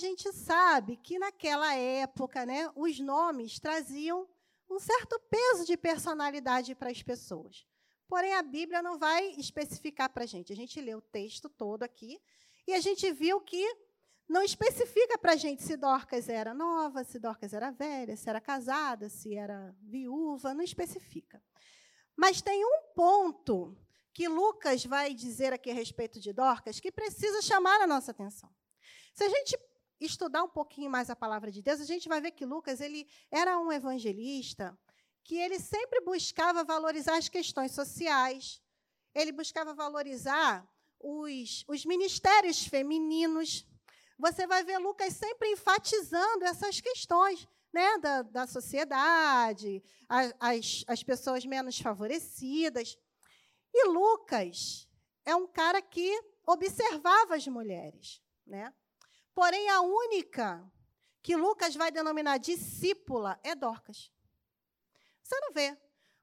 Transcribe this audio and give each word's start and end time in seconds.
gente 0.00 0.32
sabe 0.32 0.96
que 0.96 1.18
naquela 1.18 1.74
época, 1.74 2.44
né, 2.44 2.70
os 2.74 2.98
nomes 2.98 3.60
traziam 3.60 4.28
um 4.68 4.78
certo 4.78 5.20
peso 5.30 5.64
de 5.64 5.76
personalidade 5.76 6.74
para 6.74 6.90
as 6.90 7.02
pessoas. 7.02 7.66
Porém, 8.08 8.34
a 8.34 8.42
Bíblia 8.42 8.82
não 8.82 8.98
vai 8.98 9.30
especificar 9.32 10.10
para 10.10 10.24
a 10.24 10.26
gente. 10.26 10.52
A 10.52 10.56
gente 10.56 10.80
lê 10.80 10.94
o 10.94 11.00
texto 11.00 11.48
todo 11.48 11.82
aqui 11.84 12.20
e 12.66 12.74
a 12.74 12.80
gente 12.80 13.12
viu 13.12 13.40
que 13.40 13.64
não 14.28 14.42
especifica 14.42 15.18
para 15.18 15.32
a 15.32 15.36
gente 15.36 15.62
se 15.62 15.76
Dorcas 15.76 16.28
era 16.28 16.54
nova, 16.54 17.04
se 17.04 17.18
Dorcas 17.18 17.52
era 17.52 17.70
velha, 17.70 18.16
se 18.16 18.28
era 18.28 18.40
casada, 18.40 19.08
se 19.08 19.34
era 19.34 19.74
viúva, 19.82 20.54
não 20.54 20.62
especifica. 20.62 21.42
Mas 22.16 22.40
tem 22.40 22.64
um 22.64 22.82
ponto 22.94 23.76
que 24.12 24.28
Lucas 24.28 24.84
vai 24.84 25.14
dizer 25.14 25.52
aqui 25.52 25.70
a 25.70 25.74
respeito 25.74 26.20
de 26.20 26.32
Dorcas 26.32 26.78
que 26.78 26.92
precisa 26.92 27.42
chamar 27.42 27.80
a 27.80 27.86
nossa 27.86 28.10
atenção. 28.10 28.50
Se 29.14 29.24
a 29.24 29.28
gente 29.28 29.58
estudar 30.00 30.42
um 30.42 30.48
pouquinho 30.48 30.90
mais 30.90 31.10
a 31.10 31.16
palavra 31.16 31.50
de 31.50 31.62
Deus, 31.62 31.80
a 31.80 31.84
gente 31.84 32.08
vai 32.08 32.20
ver 32.20 32.30
que 32.30 32.46
Lucas 32.46 32.80
ele 32.80 33.06
era 33.30 33.58
um 33.58 33.70
evangelista 33.70 34.78
que 35.22 35.36
ele 35.36 35.60
sempre 35.60 36.00
buscava 36.00 36.64
valorizar 36.64 37.16
as 37.16 37.28
questões 37.28 37.72
sociais, 37.72 38.60
ele 39.14 39.32
buscava 39.32 39.74
valorizar 39.74 40.66
os, 40.98 41.64
os 41.68 41.84
ministérios 41.84 42.64
femininos, 42.66 43.66
você 44.18 44.46
vai 44.46 44.62
ver 44.64 44.78
Lucas 44.78 45.14
sempre 45.14 45.50
enfatizando 45.50 46.44
essas 46.44 46.80
questões 46.80 47.46
né, 47.72 47.98
da, 47.98 48.22
da 48.22 48.46
sociedade, 48.46 49.82
as, 50.08 50.84
as 50.86 51.02
pessoas 51.02 51.44
menos 51.46 51.78
favorecidas. 51.78 52.98
E 53.72 53.88
Lucas 53.88 54.88
é 55.24 55.34
um 55.34 55.46
cara 55.46 55.80
que 55.80 56.20
observava 56.46 57.36
as 57.36 57.46
mulheres. 57.46 58.20
Né? 58.46 58.72
Porém, 59.34 59.68
a 59.70 59.80
única 59.80 60.70
que 61.22 61.36
Lucas 61.36 61.74
vai 61.74 61.90
denominar 61.90 62.38
discípula 62.38 63.38
é 63.42 63.54
Dorcas. 63.54 64.12
Você 65.22 65.38
não 65.40 65.52
vê. 65.52 65.76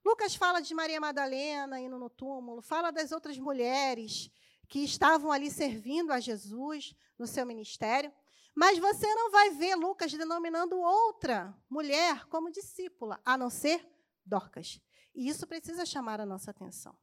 Lucas 0.03 0.36
fala 0.36 0.61
de 0.61 0.73
Maria 0.73 0.99
Madalena 0.99 1.80
indo 1.80 1.97
no 1.97 2.09
túmulo, 2.09 2.61
fala 2.61 2.91
das 2.91 3.11
outras 3.11 3.38
mulheres 3.38 4.31
que 4.67 4.83
estavam 4.83 5.31
ali 5.31 5.49
servindo 5.49 6.11
a 6.11 6.19
Jesus 6.19 6.95
no 7.17 7.27
seu 7.27 7.45
ministério. 7.45 8.14
Mas 8.55 8.80
você 8.80 9.05
não 9.14 9.30
vai 9.30 9.52
ver 9.52 9.75
Lucas 9.75 10.11
denominando 10.14 10.80
outra 10.80 11.55
mulher 11.69 12.25
como 12.25 12.52
discípula, 12.52 13.21
a 13.23 13.38
não 13.38 13.49
ser 13.49 13.88
Dorcas. 14.25 14.81
E 15.14 15.27
isso 15.27 15.45
precisa 15.47 15.86
chamar 15.86 16.19
a 16.19 16.25
nossa 16.25 16.52
atenção. 16.52 16.97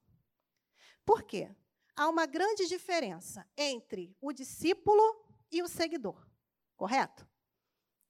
Por 1.04 1.22
quê? 1.22 1.54
Há 1.96 2.08
uma 2.08 2.26
grande 2.26 2.66
diferença 2.66 3.48
entre 3.56 4.16
o 4.20 4.32
discípulo 4.32 5.23
e 5.50 5.62
o 5.62 5.68
seguidor, 5.68 6.26
correto? 6.76 7.26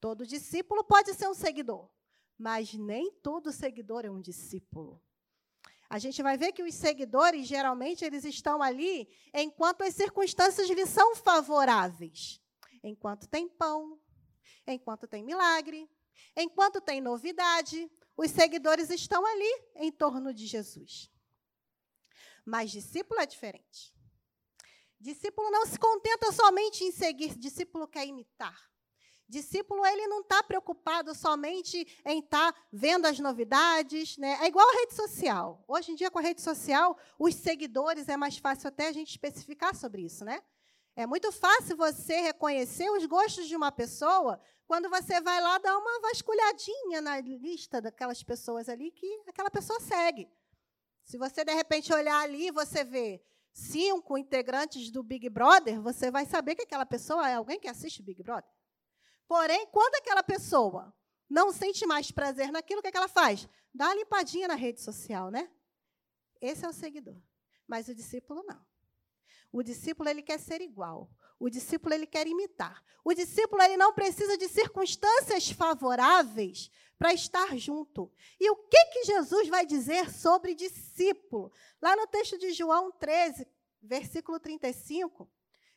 Todo 0.01 0.27
discípulo 0.27 0.85
pode 0.85 1.15
ser 1.15 1.29
um 1.29 1.35
seguidor, 1.35 1.91
mas 2.39 2.75
nem 2.75 3.11
todo 3.11 3.53
seguidor 3.53 4.05
é 4.05 4.11
um 4.11 4.21
discípulo. 4.21 5.03
A 5.89 5.99
gente 5.99 6.23
vai 6.23 6.37
ver 6.37 6.53
que 6.53 6.63
os 6.63 6.75
seguidores, 6.75 7.47
geralmente, 7.47 8.05
eles 8.05 8.25
estão 8.25 8.63
ali 8.63 9.09
enquanto 9.33 9.83
as 9.83 9.95
circunstâncias 9.95 10.69
lhes 10.69 10.89
são 10.89 11.15
favoráveis. 11.15 12.41
Enquanto 12.83 13.29
tem 13.29 13.49
pão, 13.49 14.01
enquanto 14.67 15.07
tem 15.07 15.23
milagre, 15.23 15.89
enquanto 16.37 16.81
tem 16.81 17.01
novidade, 17.01 17.91
os 18.17 18.31
seguidores 18.31 18.91
estão 18.91 19.25
ali 19.25 19.65
em 19.77 19.91
torno 19.91 20.33
de 20.33 20.47
Jesus. 20.47 21.11
Mas 22.45 22.71
discípulo 22.71 23.21
é 23.21 23.27
diferente. 23.27 23.95
Discípulo 25.05 25.51
não 25.51 25.67
se 25.67 25.79
contenta 25.79 26.33
somente 26.33 26.83
em 26.83 26.91
seguir, 26.91 27.37
discípulo 27.37 27.87
quer 27.87 28.07
imitar. 28.07 28.59
Discípulo, 29.29 29.85
ele 29.85 30.07
não 30.07 30.23
está 30.23 30.43
preocupado 30.43 31.15
somente 31.15 31.87
em 32.07 32.21
estar 32.21 32.51
tá 32.55 32.61
vendo 32.73 33.05
as 33.05 33.19
novidades. 33.19 34.17
Né? 34.17 34.39
É 34.41 34.47
igual 34.47 34.67
a 34.67 34.81
rede 34.81 34.95
social. 34.95 35.63
Hoje 35.69 35.93
em 35.93 35.95
dia, 35.95 36.11
com 36.11 36.21
a 36.21 36.23
rede 36.23 36.41
social, 36.41 36.97
os 37.19 37.35
seguidores, 37.35 38.09
é 38.09 38.17
mais 38.17 38.39
fácil 38.39 38.69
até 38.69 38.89
a 38.89 38.93
gente 38.93 39.11
especificar 39.11 39.75
sobre 39.75 40.01
isso. 40.01 40.25
Né? 40.25 40.43
É 40.97 41.07
muito 41.07 41.31
fácil 41.31 41.77
você 41.77 42.23
reconhecer 42.23 42.89
os 42.89 43.05
gostos 43.05 43.47
de 43.47 43.55
uma 43.55 43.71
pessoa 43.71 44.41
quando 44.67 44.89
você 44.89 45.21
vai 45.21 45.39
lá 45.39 45.59
dar 45.59 45.77
uma 45.77 46.01
vasculhadinha 46.01 47.03
na 47.03 47.21
lista 47.21 47.79
daquelas 47.79 48.23
pessoas 48.23 48.71
ali 48.71 48.91
que 48.91 49.21
aquela 49.29 49.51
pessoa 49.51 49.79
segue. 49.81 50.31
Se 51.05 51.19
você, 51.19 51.45
de 51.45 51.53
repente, 51.53 51.93
olhar 51.93 52.23
ali 52.23 52.51
você 52.51 52.83
vê 52.85 53.23
cinco 53.55 54.19
integrantes 54.19 54.91
do 54.91 55.03
Big 55.03 55.31
Brother, 55.31 55.81
você 55.81 56.11
vai 56.11 56.27
saber 56.27 56.57
que 56.57 56.63
aquela 56.63 56.85
pessoa 56.85 57.31
é 57.31 57.35
alguém 57.35 57.61
que 57.61 57.69
assiste 57.69 58.03
Big 58.03 58.21
Brother. 58.23 58.51
Porém, 59.29 59.67
quando 59.69 59.95
aquela 59.95 60.25
pessoa 60.25 60.93
não 61.31 61.53
sente 61.53 61.87
mais 61.87 62.11
prazer 62.11 62.51
naquilo, 62.51 62.81
o 62.81 62.83
que, 62.83 62.89
é 62.89 62.91
que 62.91 62.97
ela 62.97 63.09
faz? 63.09 63.49
Dá 63.73 63.87
uma 63.87 63.95
limpadinha 63.95 64.49
na 64.49 64.57
rede 64.57 64.81
social, 64.81 65.31
né? 65.31 65.49
Esse 66.41 66.67
é 66.67 66.69
o 66.69 66.73
seguidor. 66.73 67.17
Mas 67.67 67.89
o 67.89 67.95
discípulo 67.95 68.43
não. 68.45 68.61
O 69.55 69.63
discípulo 69.63 70.09
ele 70.09 70.21
quer 70.21 70.41
ser 70.41 70.61
igual. 70.61 71.09
O 71.39 71.49
discípulo 71.49 71.95
ele 71.95 72.09
quer 72.09 72.27
imitar. 72.27 72.83
O 73.05 73.15
discípulo 73.15 73.63
ele 73.63 73.77
não 73.77 73.93
precisa 73.93 74.37
de 74.37 74.49
circunstâncias 74.49 75.49
favoráveis 75.49 76.69
para 76.99 77.15
estar 77.15 77.57
junto. 77.57 78.11
E 78.41 78.51
o 78.51 78.57
que 78.57 78.85
que 78.87 79.05
Jesus 79.05 79.47
vai 79.47 79.65
dizer 79.65 80.11
sobre 80.11 80.57
discípulo? 80.57 81.53
Lá 81.81 81.95
no 81.95 82.05
texto 82.09 82.37
de 82.37 82.53
João 82.53 82.91
13, 82.91 83.47
versículo 83.81 84.41
35, 84.41 85.31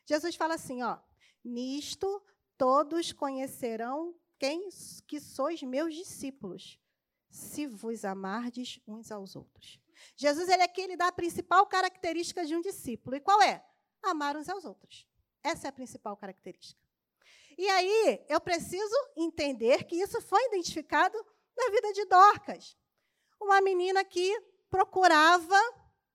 Jesus 0.08 0.36
fala 0.36 0.56
assim, 0.56 0.82
ó: 0.82 0.98
"Nisto 1.44 2.20
todos 2.58 3.14
conhecerão 3.14 4.16
quem 4.40 4.70
que 5.06 5.20
sois 5.20 5.62
meus 5.62 5.94
discípulos, 5.94 6.80
se 7.30 7.68
vos 7.68 8.04
amardes 8.04 8.80
uns 8.88 9.12
aos 9.12 9.36
outros. 9.36 9.80
Jesus 10.16 10.50
ele 10.50 10.64
aqui 10.64 10.82
ele 10.82 10.98
dá 10.98 11.08
a 11.08 11.12
principal 11.12 11.66
característica 11.66 12.46
de 12.46 12.56
um 12.56 12.62
discípulo. 12.62 13.16
E 13.16 13.20
qual 13.20 13.42
é? 13.42 13.64
Amar 14.04 14.36
uns 14.36 14.50
aos 14.50 14.66
outros. 14.66 15.08
Essa 15.44 15.68
é 15.68 15.70
a 15.70 15.74
principal 15.74 16.16
característica. 16.18 16.82
E 17.58 17.68
aí, 17.70 18.24
eu 18.30 18.40
preciso 18.40 18.96
entender 19.16 19.86
que 19.86 19.96
isso 19.96 20.22
foi 20.22 20.44
identificado 20.46 21.18
na 21.58 21.70
vida 21.72 21.92
de 21.94 22.06
Dorcas. 22.06 22.78
Uma 23.42 23.62
menina 23.62 24.04
que 24.04 24.40
procurava 24.70 25.60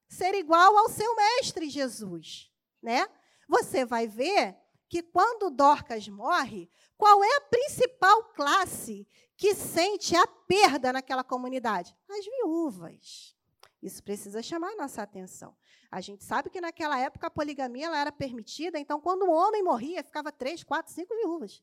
ser 0.08 0.34
igual 0.34 0.76
ao 0.76 0.88
seu 0.88 1.16
mestre 1.16 1.68
Jesus, 1.68 2.52
né? 2.80 3.08
Você 3.48 3.84
vai 3.84 4.06
ver 4.06 4.56
que 4.88 5.02
quando 5.02 5.50
Dorcas 5.50 6.06
morre, 6.06 6.70
qual 6.96 7.24
é 7.24 7.36
a 7.36 7.40
principal 7.40 8.24
classe 8.34 9.08
que 9.36 9.54
sente 9.54 10.14
a 10.14 10.26
perda 10.26 10.92
naquela 10.92 11.24
comunidade? 11.24 11.96
As 12.08 12.24
viúvas. 12.24 13.34
Isso 13.82 14.02
precisa 14.02 14.40
chamar 14.42 14.76
nossa 14.76 15.02
atenção. 15.02 15.56
A 15.90 16.00
gente 16.00 16.24
sabe 16.24 16.48
que 16.48 16.60
naquela 16.60 16.98
época 16.98 17.26
a 17.26 17.30
poligamia 17.30 17.86
ela 17.86 17.98
era 17.98 18.12
permitida, 18.12 18.78
então 18.78 19.00
quando 19.00 19.24
um 19.24 19.32
homem 19.32 19.62
morria, 19.62 20.04
ficava 20.04 20.30
três, 20.30 20.62
quatro, 20.62 20.92
cinco 20.92 21.14
viúvas. 21.16 21.62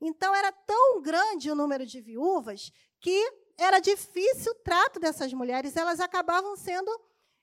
Então 0.00 0.34
era 0.34 0.50
tão 0.50 1.02
grande 1.02 1.50
o 1.50 1.54
número 1.54 1.84
de 1.84 2.00
viúvas 2.00 2.72
que 3.00 3.32
era 3.58 3.80
difícil 3.80 4.52
o 4.52 4.54
trato 4.56 4.98
dessas 4.98 5.32
mulheres, 5.32 5.76
elas 5.76 6.00
acabavam 6.00 6.56
sendo 6.56 6.90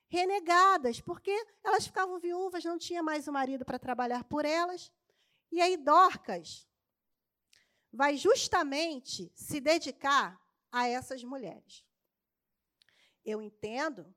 renegadas, 0.07 0.99
porque 1.01 1.31
elas 1.63 1.85
ficavam 1.85 2.19
viúvas, 2.19 2.63
não 2.63 2.77
tinha 2.77 3.03
mais 3.03 3.27
o 3.27 3.33
marido 3.33 3.65
para 3.65 3.77
trabalhar 3.77 4.23
por 4.23 4.45
elas. 4.45 4.91
E 5.51 5.61
aí, 5.61 5.77
Dorcas 5.77 6.67
vai 7.91 8.17
justamente 8.17 9.31
se 9.35 9.59
dedicar 9.59 10.39
a 10.71 10.87
essas 10.87 11.23
mulheres. 11.23 11.84
Eu 13.25 13.41
entendo 13.41 14.13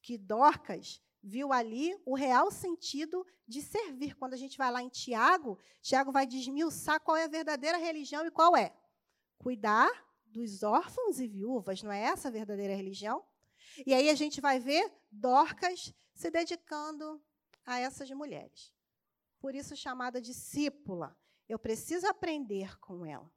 que 0.00 0.16
Dorcas 0.16 1.02
viu 1.22 1.52
ali 1.52 1.94
o 2.06 2.14
real 2.14 2.50
sentido 2.50 3.26
de 3.46 3.60
servir. 3.60 4.16
Quando 4.16 4.34
a 4.34 4.36
gente 4.36 4.56
vai 4.56 4.70
lá 4.70 4.82
em 4.82 4.88
Tiago, 4.88 5.58
Tiago 5.82 6.10
vai 6.10 6.26
desmiuçar 6.26 7.00
qual 7.00 7.16
é 7.16 7.24
a 7.24 7.28
verdadeira 7.28 7.76
religião 7.76 8.26
e 8.26 8.30
qual 8.30 8.56
é. 8.56 8.74
Cuidar 9.36 9.90
dos 10.24 10.62
órfãos 10.62 11.20
e 11.20 11.28
viúvas, 11.28 11.82
não 11.82 11.92
é 11.92 12.00
essa 12.00 12.28
a 12.28 12.32
verdadeira 12.32 12.74
religião? 12.74 13.24
E 13.86 13.94
aí 13.94 14.08
a 14.08 14.14
gente 14.14 14.40
vai 14.40 14.58
ver 14.58 14.92
Dorcas 15.10 15.92
se 16.14 16.30
dedicando 16.30 17.22
a 17.64 17.78
essas 17.78 18.10
mulheres 18.10 18.72
por 19.38 19.54
isso 19.54 19.76
chamada 19.76 20.20
discípula. 20.20 21.16
Eu 21.48 21.58
preciso 21.58 22.06
aprender 22.06 22.78
com 22.78 23.06
ela. 23.06 23.30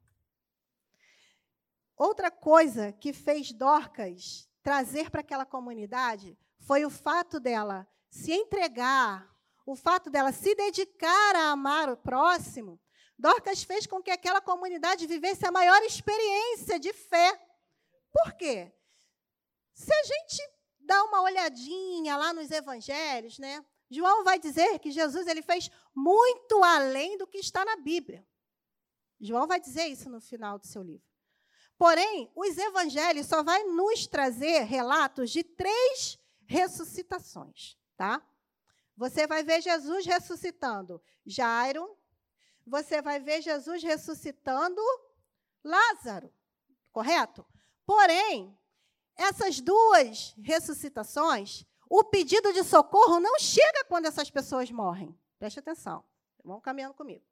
Outra 1.96 2.30
coisa 2.30 2.92
que 2.92 3.12
fez 3.12 3.52
Dorcas 3.52 4.48
trazer 4.62 5.10
para 5.10 5.20
aquela 5.20 5.44
comunidade 5.44 6.38
foi 6.60 6.84
o 6.84 6.90
fato 6.90 7.40
dela 7.40 7.86
se 8.08 8.32
entregar, 8.32 9.28
o 9.66 9.74
fato 9.74 10.10
dela 10.10 10.32
se 10.32 10.54
dedicar 10.54 11.36
a 11.36 11.50
amar 11.50 11.88
o 11.88 11.96
próximo. 11.96 12.80
Dorcas 13.18 13.62
fez 13.62 13.86
com 13.86 14.02
que 14.02 14.10
aquela 14.10 14.40
comunidade 14.40 15.06
vivesse 15.06 15.46
a 15.46 15.52
maior 15.52 15.80
experiência 15.82 16.78
de 16.78 16.92
fé. 16.92 17.40
Por 18.12 18.32
quê? 18.34 18.72
Se 19.74 19.92
a 19.92 20.02
gente 20.02 20.42
dá 20.80 21.02
uma 21.04 21.22
olhadinha 21.22 22.16
lá 22.16 22.32
nos 22.32 22.50
evangelhos, 22.50 23.38
né? 23.38 23.64
João 23.90 24.24
vai 24.24 24.38
dizer 24.38 24.78
que 24.78 24.90
Jesus 24.90 25.26
ele 25.26 25.42
fez 25.42 25.70
muito 25.94 26.62
além 26.64 27.16
do 27.18 27.26
que 27.26 27.38
está 27.38 27.64
na 27.64 27.76
Bíblia. 27.76 28.26
João 29.20 29.46
vai 29.46 29.60
dizer 29.60 29.86
isso 29.86 30.10
no 30.10 30.20
final 30.20 30.58
do 30.58 30.66
seu 30.66 30.82
livro. 30.82 31.11
Porém, 31.82 32.30
os 32.36 32.56
evangelhos 32.56 33.26
só 33.26 33.42
vai 33.42 33.64
nos 33.64 34.06
trazer 34.06 34.62
relatos 34.62 35.32
de 35.32 35.42
três 35.42 36.16
ressuscitações, 36.46 37.76
tá? 37.96 38.22
Você 38.96 39.26
vai 39.26 39.42
ver 39.42 39.60
Jesus 39.60 40.06
ressuscitando 40.06 41.02
Jairo, 41.26 41.98
você 42.64 43.02
vai 43.02 43.18
ver 43.18 43.42
Jesus 43.42 43.82
ressuscitando 43.82 44.80
Lázaro, 45.64 46.32
correto? 46.92 47.44
Porém, 47.84 48.56
essas 49.16 49.58
duas 49.58 50.36
ressuscitações, 50.40 51.66
o 51.90 52.04
pedido 52.04 52.52
de 52.52 52.62
socorro 52.62 53.18
não 53.18 53.40
chega 53.40 53.84
quando 53.88 54.06
essas 54.06 54.30
pessoas 54.30 54.70
morrem. 54.70 55.18
Preste 55.36 55.58
atenção, 55.58 56.04
vão 56.44 56.60
caminhando 56.60 56.94
comigo. 56.94 57.31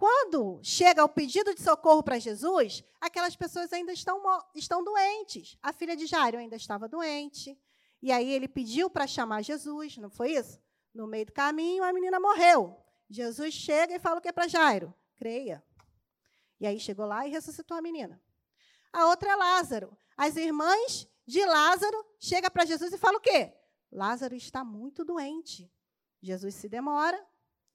Quando 0.00 0.58
chega 0.62 1.04
o 1.04 1.08
pedido 1.10 1.54
de 1.54 1.60
socorro 1.60 2.02
para 2.02 2.18
Jesus, 2.18 2.82
aquelas 2.98 3.36
pessoas 3.36 3.70
ainda 3.70 3.92
estão, 3.92 4.18
estão 4.54 4.82
doentes. 4.82 5.58
A 5.62 5.74
filha 5.74 5.94
de 5.94 6.06
Jairo 6.06 6.38
ainda 6.38 6.56
estava 6.56 6.88
doente. 6.88 7.60
E 8.00 8.10
aí 8.10 8.32
ele 8.32 8.48
pediu 8.48 8.88
para 8.88 9.06
chamar 9.06 9.42
Jesus, 9.42 9.98
não 9.98 10.08
foi 10.08 10.32
isso? 10.32 10.58
No 10.94 11.06
meio 11.06 11.26
do 11.26 11.32
caminho, 11.32 11.84
a 11.84 11.92
menina 11.92 12.18
morreu. 12.18 12.82
Jesus 13.10 13.52
chega 13.52 13.94
e 13.94 13.98
fala 13.98 14.20
o 14.20 14.22
que 14.22 14.32
para 14.32 14.48
Jairo? 14.48 14.94
Creia. 15.16 15.62
E 16.58 16.66
aí 16.66 16.80
chegou 16.80 17.04
lá 17.04 17.26
e 17.26 17.30
ressuscitou 17.30 17.76
a 17.76 17.82
menina. 17.82 18.18
A 18.94 19.04
outra 19.04 19.32
é 19.32 19.36
Lázaro. 19.36 19.94
As 20.16 20.34
irmãs 20.34 21.06
de 21.26 21.44
Lázaro 21.44 22.06
chegam 22.18 22.50
para 22.50 22.64
Jesus 22.64 22.90
e 22.94 22.96
falam 22.96 23.18
o 23.18 23.22
quê? 23.22 23.52
Lázaro 23.92 24.34
está 24.34 24.64
muito 24.64 25.04
doente. 25.04 25.70
Jesus 26.22 26.54
se 26.54 26.70
demora 26.70 27.22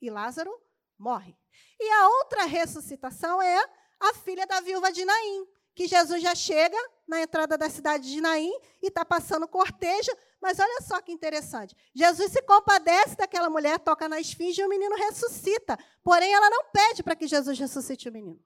e 0.01 0.09
Lázaro 0.09 0.64
morre. 0.97 1.35
E 1.79 1.89
a 1.89 2.07
outra 2.09 2.45
ressuscitação 2.45 3.41
é 3.41 3.69
a 3.99 4.13
filha 4.13 4.45
da 4.45 4.61
viúva 4.61 4.91
de 4.91 5.03
Naim, 5.05 5.47
que 5.73 5.87
Jesus 5.87 6.21
já 6.21 6.33
chega 6.33 6.77
na 7.07 7.21
entrada 7.21 7.57
da 7.57 7.69
cidade 7.69 8.09
de 8.09 8.21
Naim 8.21 8.51
e 8.81 8.87
está 8.87 9.03
passando 9.03 9.47
cortejo. 9.47 10.11
Mas 10.41 10.59
olha 10.59 10.81
só 10.81 11.01
que 11.01 11.11
interessante. 11.11 11.75
Jesus 11.93 12.31
se 12.31 12.41
compadece 12.43 13.15
daquela 13.15 13.49
mulher, 13.49 13.79
toca 13.79 14.07
na 14.07 14.19
esfinge 14.19 14.61
e 14.61 14.65
o 14.65 14.69
menino 14.69 14.95
ressuscita. 14.95 15.77
Porém, 16.03 16.33
ela 16.33 16.49
não 16.49 16.65
pede 16.71 17.03
para 17.03 17.15
que 17.15 17.27
Jesus 17.27 17.57
ressuscite 17.57 18.07
o 18.07 18.11
menino. 18.11 18.39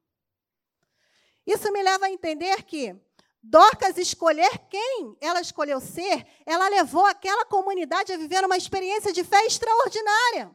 Isso 1.45 1.71
me 1.71 1.81
leva 1.83 2.05
a 2.05 2.11
entender 2.11 2.63
que 2.63 2.95
Dorcas 3.41 3.97
escolher 3.97 4.49
quem 4.69 5.15
ela 5.21 5.39
escolheu 5.39 5.79
ser, 5.79 6.27
ela 6.45 6.67
levou 6.67 7.05
aquela 7.05 7.45
comunidade 7.45 8.11
a 8.11 8.17
viver 8.17 8.43
uma 8.43 8.57
experiência 8.57 9.13
de 9.13 9.23
fé 9.23 9.45
extraordinária. 9.45 10.53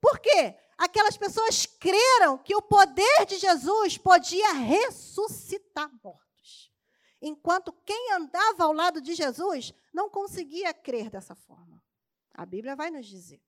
Por 0.00 0.18
quê? 0.20 0.54
Aquelas 0.80 1.14
pessoas 1.14 1.66
creram 1.66 2.38
que 2.38 2.56
o 2.56 2.62
poder 2.62 3.26
de 3.26 3.36
Jesus 3.36 3.98
podia 3.98 4.50
ressuscitar 4.54 5.90
mortos. 6.02 6.72
Enquanto 7.20 7.70
quem 7.84 8.12
andava 8.14 8.64
ao 8.64 8.72
lado 8.72 8.98
de 8.98 9.12
Jesus 9.12 9.74
não 9.92 10.08
conseguia 10.08 10.72
crer 10.72 11.10
dessa 11.10 11.34
forma. 11.34 11.84
A 12.32 12.46
Bíblia 12.46 12.74
vai 12.74 12.90
nos 12.90 13.04
dizer. 13.04 13.42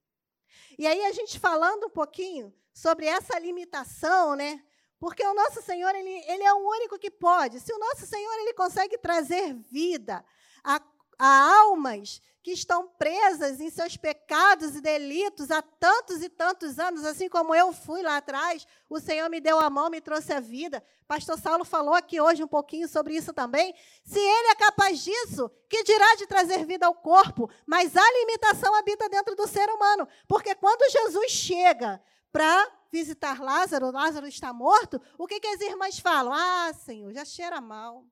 E 0.79 0.87
aí 0.87 1.07
a 1.07 1.13
gente 1.13 1.39
falando 1.39 1.87
um 1.87 1.91
pouquinho 1.91 2.55
sobre 2.71 3.07
essa 3.07 3.39
limitação, 3.39 4.37
né? 4.37 4.63
Porque 4.99 5.27
o 5.27 5.33
nosso 5.33 5.63
Senhor, 5.63 5.95
ele, 5.95 6.11
ele 6.31 6.43
é 6.43 6.53
o 6.53 6.69
único 6.69 6.99
que 6.99 7.11
pode. 7.11 7.61
Se 7.61 7.73
o 7.73 7.79
nosso 7.79 8.05
Senhor 8.05 8.35
ele 8.41 8.53
consegue 8.53 8.99
trazer 8.99 9.55
vida 9.55 10.23
a, 10.63 10.83
a 11.25 11.61
almas 11.61 12.21
que 12.43 12.51
estão 12.51 12.89
presas 12.99 13.61
em 13.61 13.71
seus 13.71 13.97
pecados 13.97 14.75
e 14.75 14.81
delitos 14.81 15.53
há 15.53 15.63
tantos 15.63 16.21
e 16.21 16.29
tantos 16.29 16.81
anos, 16.81 17.05
assim 17.05 17.29
como 17.29 17.55
eu 17.55 17.73
fui 17.73 18.03
lá 18.03 18.17
atrás, 18.17 18.67
o 18.91 18.99
Senhor 18.99 19.31
me 19.31 19.41
deu 19.41 19.61
a 19.61 19.71
mão, 19.71 19.89
me 19.89 20.01
trouxe 20.01 20.33
a 20.33 20.41
vida. 20.41 20.83
Pastor 21.07 21.39
Saulo 21.39 21.65
falou 21.65 21.95
aqui 21.95 22.21
hoje 22.21 22.43
um 22.43 22.49
pouquinho 22.49 22.89
sobre 22.89 23.15
isso 23.15 23.33
também. 23.33 23.73
Se 24.05 24.19
ele 24.19 24.49
é 24.49 24.55
capaz 24.57 24.99
disso, 24.99 25.49
que 25.69 25.85
dirá 25.85 26.17
de 26.17 26.27
trazer 26.27 26.67
vida 26.67 26.87
ao 26.87 26.95
corpo? 26.97 27.49
Mas 27.65 27.97
a 27.97 28.13
limitação 28.19 28.75
habita 28.75 29.09
dentro 29.09 29.37
do 29.37 29.47
ser 29.47 29.71
humano, 29.71 30.09
porque 30.27 30.57
quando 30.57 30.91
Jesus 30.91 31.31
chega 31.31 32.03
para 32.33 32.69
visitar 32.91 33.41
Lázaro, 33.41 33.93
Lázaro 33.93 34.27
está 34.27 34.53
morto, 34.53 35.01
o 35.17 35.29
que, 35.29 35.39
que 35.39 35.47
as 35.47 35.61
irmãs 35.61 36.01
falam? 36.01 36.33
Ah, 36.33 36.73
Senhor, 36.73 37.13
já 37.13 37.25
cheira 37.25 37.61
mal. 37.61 38.05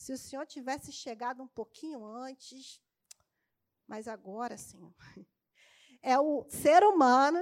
Se 0.00 0.14
o 0.14 0.16
Senhor 0.16 0.46
tivesse 0.46 0.90
chegado 0.90 1.42
um 1.42 1.46
pouquinho 1.46 2.02
antes, 2.02 2.80
mas 3.86 4.08
agora, 4.08 4.56
Senhor, 4.56 4.94
é 6.00 6.18
o 6.18 6.46
ser 6.48 6.82
humano 6.84 7.38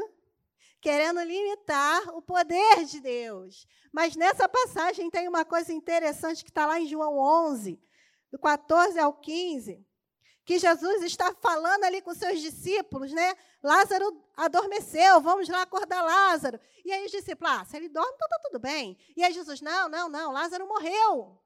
querendo 0.80 1.22
limitar 1.22 2.08
o 2.16 2.20
poder 2.20 2.84
de 2.84 2.98
Deus. 2.98 3.64
Mas 3.92 4.16
nessa 4.16 4.48
passagem 4.48 5.08
tem 5.08 5.28
uma 5.28 5.44
coisa 5.44 5.72
interessante 5.72 6.42
que 6.42 6.50
está 6.50 6.66
lá 6.66 6.80
em 6.80 6.88
João 6.88 7.16
11, 7.16 7.80
do 8.28 8.40
14 8.40 8.98
ao 8.98 9.12
15, 9.12 9.86
que 10.44 10.58
Jesus 10.58 11.04
está 11.04 11.32
falando 11.34 11.84
ali 11.84 12.02
com 12.02 12.12
seus 12.12 12.40
discípulos, 12.40 13.12
né? 13.12 13.36
Lázaro 13.62 14.20
adormeceu, 14.36 15.20
vamos 15.20 15.48
lá 15.48 15.62
acordar 15.62 16.02
Lázaro. 16.02 16.58
E 16.84 16.90
aí 16.90 17.06
os 17.06 17.12
discípulos, 17.12 17.52
ah, 17.52 17.64
se 17.64 17.76
ele 17.76 17.88
dorme, 17.88 18.12
então 18.16 18.26
está 18.26 18.38
tudo 18.48 18.58
bem. 18.58 18.98
E 19.16 19.22
aí 19.22 19.32
Jesus, 19.32 19.60
não, 19.60 19.88
não, 19.88 20.08
não, 20.08 20.32
Lázaro 20.32 20.66
morreu. 20.66 21.40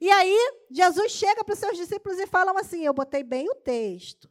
E 0.00 0.10
aí 0.10 0.64
Jesus 0.70 1.12
chega 1.12 1.44
para 1.44 1.52
os 1.52 1.58
seus 1.58 1.76
discípulos 1.76 2.18
e 2.18 2.26
fala 2.26 2.58
assim: 2.58 2.84
Eu 2.84 2.94
botei 2.94 3.22
bem 3.22 3.48
o 3.48 3.54
texto. 3.54 4.30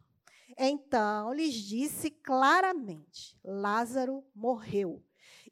Então 0.57 1.33
lhes 1.33 1.53
disse 1.53 2.09
claramente: 2.09 3.37
Lázaro 3.43 4.23
morreu. 4.35 5.03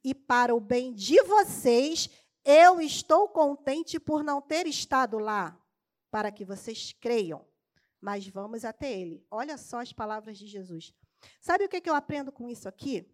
E 0.04 0.16
para 0.16 0.56
o 0.56 0.60
bem 0.60 0.94
de 0.94 1.22
vocês, 1.24 2.10
eu 2.44 2.82
estou 2.82 3.30
contente 3.30 4.00
por 4.00 4.24
não 4.24 4.42
ter 4.42 4.66
estado 4.66 5.20
lá, 5.20 5.60
para 6.10 6.32
que 6.32 6.44
vocês 6.44 6.92
creiam 7.00 7.46
mas 8.02 8.28
vamos 8.28 8.66
até 8.66 8.92
ele. 8.92 9.24
Olha 9.30 9.58
só 9.58 9.80
as 9.80 9.94
palavras 9.94 10.38
de 10.38 10.48
Jesus. 10.48 10.92
Sabe 11.40 11.66
o 11.66 11.70
que 11.70 11.88
eu 11.88 11.94
aprendo 11.94 12.32
com 12.32 12.50
isso 12.50 12.68
aqui? 12.68 13.08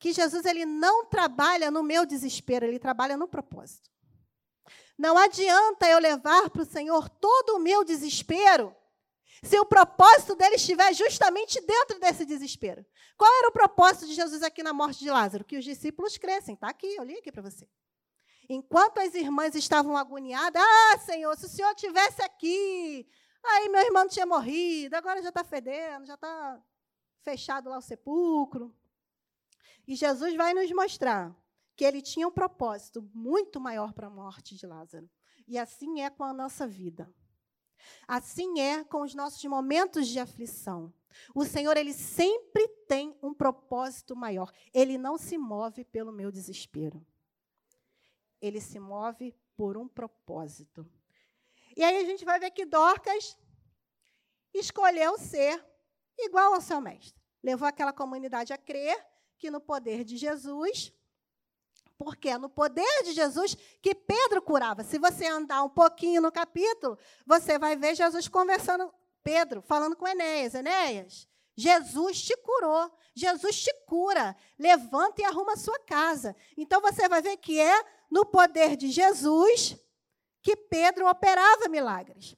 Que 0.00 0.12
Jesus 0.12 0.44
ele 0.44 0.66
não 0.66 1.06
trabalha 1.06 1.70
no 1.70 1.82
meu 1.82 2.04
desespero, 2.04 2.66
ele 2.66 2.78
trabalha 2.78 3.16
no 3.16 3.28
propósito. 3.28 3.88
Não 4.98 5.16
adianta 5.16 5.88
eu 5.88 5.98
levar 5.98 6.50
para 6.50 6.62
o 6.62 6.66
Senhor 6.66 7.08
todo 7.08 7.56
o 7.56 7.58
meu 7.60 7.84
desespero 7.84 8.74
se 9.42 9.58
o 9.60 9.64
propósito 9.64 10.34
dele 10.34 10.56
estiver 10.56 10.92
justamente 10.92 11.60
dentro 11.60 12.00
desse 12.00 12.24
desespero. 12.24 12.84
Qual 13.16 13.32
era 13.38 13.48
o 13.48 13.52
propósito 13.52 14.06
de 14.06 14.14
Jesus 14.14 14.42
aqui 14.42 14.62
na 14.62 14.72
morte 14.72 14.98
de 14.98 15.10
Lázaro? 15.10 15.44
Que 15.44 15.56
os 15.56 15.64
discípulos 15.64 16.18
crescem. 16.18 16.54
Está 16.54 16.68
aqui, 16.68 16.96
eu 16.96 17.04
li 17.04 17.16
aqui 17.16 17.30
para 17.30 17.42
você. 17.42 17.68
Enquanto 18.48 18.98
as 18.98 19.14
irmãs 19.14 19.54
estavam 19.54 19.96
agoniadas, 19.96 20.60
ah, 20.60 20.98
Senhor, 20.98 21.36
se 21.36 21.46
o 21.46 21.48
Senhor 21.48 21.70
estivesse 21.70 22.20
aqui, 22.22 23.06
Aí 23.44 23.68
meu 23.68 23.82
irmão 23.82 24.08
tinha 24.08 24.26
morrido, 24.26 24.94
agora 24.94 25.22
já 25.22 25.28
está 25.28 25.44
fedendo, 25.44 26.06
já 26.06 26.14
está 26.14 26.60
fechado 27.22 27.70
lá 27.70 27.78
o 27.78 27.82
sepulcro. 27.82 28.74
E 29.86 29.94
Jesus 29.94 30.34
vai 30.34 30.52
nos 30.52 30.70
mostrar 30.72 31.34
que 31.78 31.84
ele 31.84 32.02
tinha 32.02 32.26
um 32.26 32.32
propósito 32.32 33.08
muito 33.14 33.60
maior 33.60 33.92
para 33.92 34.08
a 34.08 34.10
morte 34.10 34.56
de 34.56 34.66
Lázaro. 34.66 35.08
E 35.46 35.56
assim 35.56 36.00
é 36.00 36.10
com 36.10 36.24
a 36.24 36.32
nossa 36.32 36.66
vida. 36.66 37.08
Assim 38.08 38.58
é 38.58 38.82
com 38.82 39.02
os 39.02 39.14
nossos 39.14 39.44
momentos 39.44 40.08
de 40.08 40.18
aflição. 40.18 40.92
O 41.32 41.44
Senhor, 41.44 41.76
ele 41.76 41.92
sempre 41.92 42.66
tem 42.88 43.16
um 43.22 43.32
propósito 43.32 44.16
maior. 44.16 44.52
Ele 44.74 44.98
não 44.98 45.16
se 45.16 45.38
move 45.38 45.84
pelo 45.84 46.10
meu 46.10 46.32
desespero. 46.32 47.06
Ele 48.42 48.60
se 48.60 48.80
move 48.80 49.32
por 49.56 49.76
um 49.76 49.86
propósito. 49.86 50.84
E 51.76 51.84
aí 51.84 51.98
a 51.98 52.04
gente 52.04 52.24
vai 52.24 52.40
ver 52.40 52.50
que 52.50 52.66
Dorcas 52.66 53.38
escolheu 54.52 55.16
ser 55.16 55.64
igual 56.18 56.54
ao 56.54 56.60
seu 56.60 56.80
mestre. 56.80 57.22
Levou 57.40 57.68
aquela 57.68 57.92
comunidade 57.92 58.52
a 58.52 58.58
crer 58.58 59.00
que 59.38 59.48
no 59.48 59.60
poder 59.60 60.02
de 60.02 60.16
Jesus, 60.16 60.92
porque 61.98 62.28
é 62.28 62.38
no 62.38 62.48
poder 62.48 63.02
de 63.02 63.12
Jesus 63.12 63.56
que 63.82 63.94
Pedro 63.94 64.40
curava. 64.40 64.84
Se 64.84 64.98
você 64.98 65.26
andar 65.26 65.64
um 65.64 65.68
pouquinho 65.68 66.22
no 66.22 66.30
capítulo, 66.30 66.96
você 67.26 67.58
vai 67.58 67.76
ver 67.76 67.96
Jesus 67.96 68.28
conversando, 68.28 68.92
Pedro 69.22 69.60
falando 69.60 69.96
com 69.96 70.06
Enéas. 70.06 70.54
Enéas, 70.54 71.28
Jesus 71.56 72.22
te 72.22 72.36
curou, 72.36 72.90
Jesus 73.14 73.60
te 73.60 73.74
cura. 73.84 74.36
Levanta 74.56 75.20
e 75.20 75.24
arruma 75.24 75.54
a 75.54 75.56
sua 75.56 75.78
casa. 75.80 76.36
Então 76.56 76.80
você 76.80 77.08
vai 77.08 77.20
ver 77.20 77.36
que 77.36 77.60
é 77.60 77.84
no 78.08 78.24
poder 78.24 78.76
de 78.76 78.90
Jesus 78.90 79.76
que 80.40 80.54
Pedro 80.54 81.08
operava 81.08 81.68
milagres. 81.68 82.36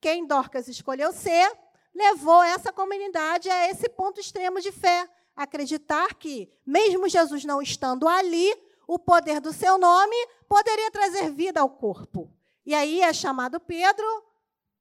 Quem 0.00 0.26
Dorcas 0.26 0.68
escolheu 0.68 1.12
ser, 1.12 1.50
levou 1.94 2.42
essa 2.42 2.72
comunidade 2.72 3.48
a 3.48 3.70
esse 3.70 3.88
ponto 3.88 4.20
extremo 4.20 4.60
de 4.60 4.70
fé. 4.70 5.08
Acreditar 5.34 6.14
que, 6.14 6.52
mesmo 6.66 7.08
Jesus 7.08 7.44
não 7.44 7.62
estando 7.62 8.06
ali, 8.06 8.54
o 8.88 8.98
poder 8.98 9.38
do 9.38 9.52
seu 9.52 9.76
nome 9.76 10.16
poderia 10.48 10.90
trazer 10.90 11.30
vida 11.30 11.60
ao 11.60 11.68
corpo. 11.68 12.34
E 12.64 12.74
aí 12.74 13.02
é 13.02 13.12
chamado 13.12 13.60
Pedro 13.60 14.06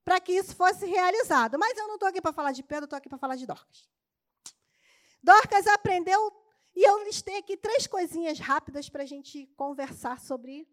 para 0.04 0.22
que 0.22 0.32
isso 0.32 0.56
fosse 0.56 0.86
realizado. 0.86 1.60
Mas 1.60 1.78
eu 1.78 1.86
não 1.88 1.96
estou 1.96 2.08
aqui 2.08 2.22
para 2.22 2.32
falar 2.32 2.54
de 2.54 2.64
Pedro, 2.64 2.86
estou 2.86 2.96
aqui 2.96 3.10
para 3.10 3.18
falar 3.18 3.36
de 3.36 3.46
Dorcas. 3.46 3.90
Dorcas 5.22 5.68
aprendeu 5.68 6.32
E 6.74 6.88
eu 6.88 7.04
listei 7.04 7.38
aqui 7.38 7.58
três 7.58 7.86
coisinhas 7.86 8.40
rápidas 8.40 8.88
para 8.88 9.04
a 9.04 9.06
gente 9.06 9.46
conversar 9.58 10.22
sobre 10.22 10.66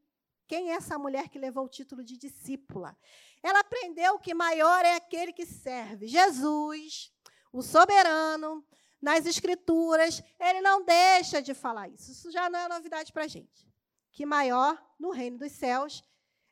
quem 0.46 0.70
é 0.70 0.74
essa 0.74 0.96
mulher 0.96 1.28
que 1.28 1.38
levou 1.38 1.64
o 1.64 1.68
título 1.68 2.04
de 2.04 2.16
discípula. 2.16 2.96
Ela 3.42 3.60
aprendeu 3.60 4.18
que 4.18 4.32
maior 4.32 4.84
é 4.84 4.94
aquele 4.94 5.32
que 5.32 5.44
serve. 5.44 6.06
Jesus, 6.06 7.12
o 7.52 7.62
soberano, 7.62 8.64
nas 9.04 9.26
Escrituras, 9.26 10.22
ele 10.40 10.62
não 10.62 10.82
deixa 10.82 11.42
de 11.42 11.52
falar 11.52 11.90
isso. 11.90 12.10
Isso 12.10 12.32
já 12.32 12.48
não 12.48 12.58
é 12.58 12.68
novidade 12.68 13.12
para 13.12 13.24
a 13.24 13.28
gente. 13.28 13.68
Que 14.10 14.24
maior 14.24 14.82
no 14.98 15.10
reino 15.10 15.36
dos 15.36 15.52
céus 15.52 16.02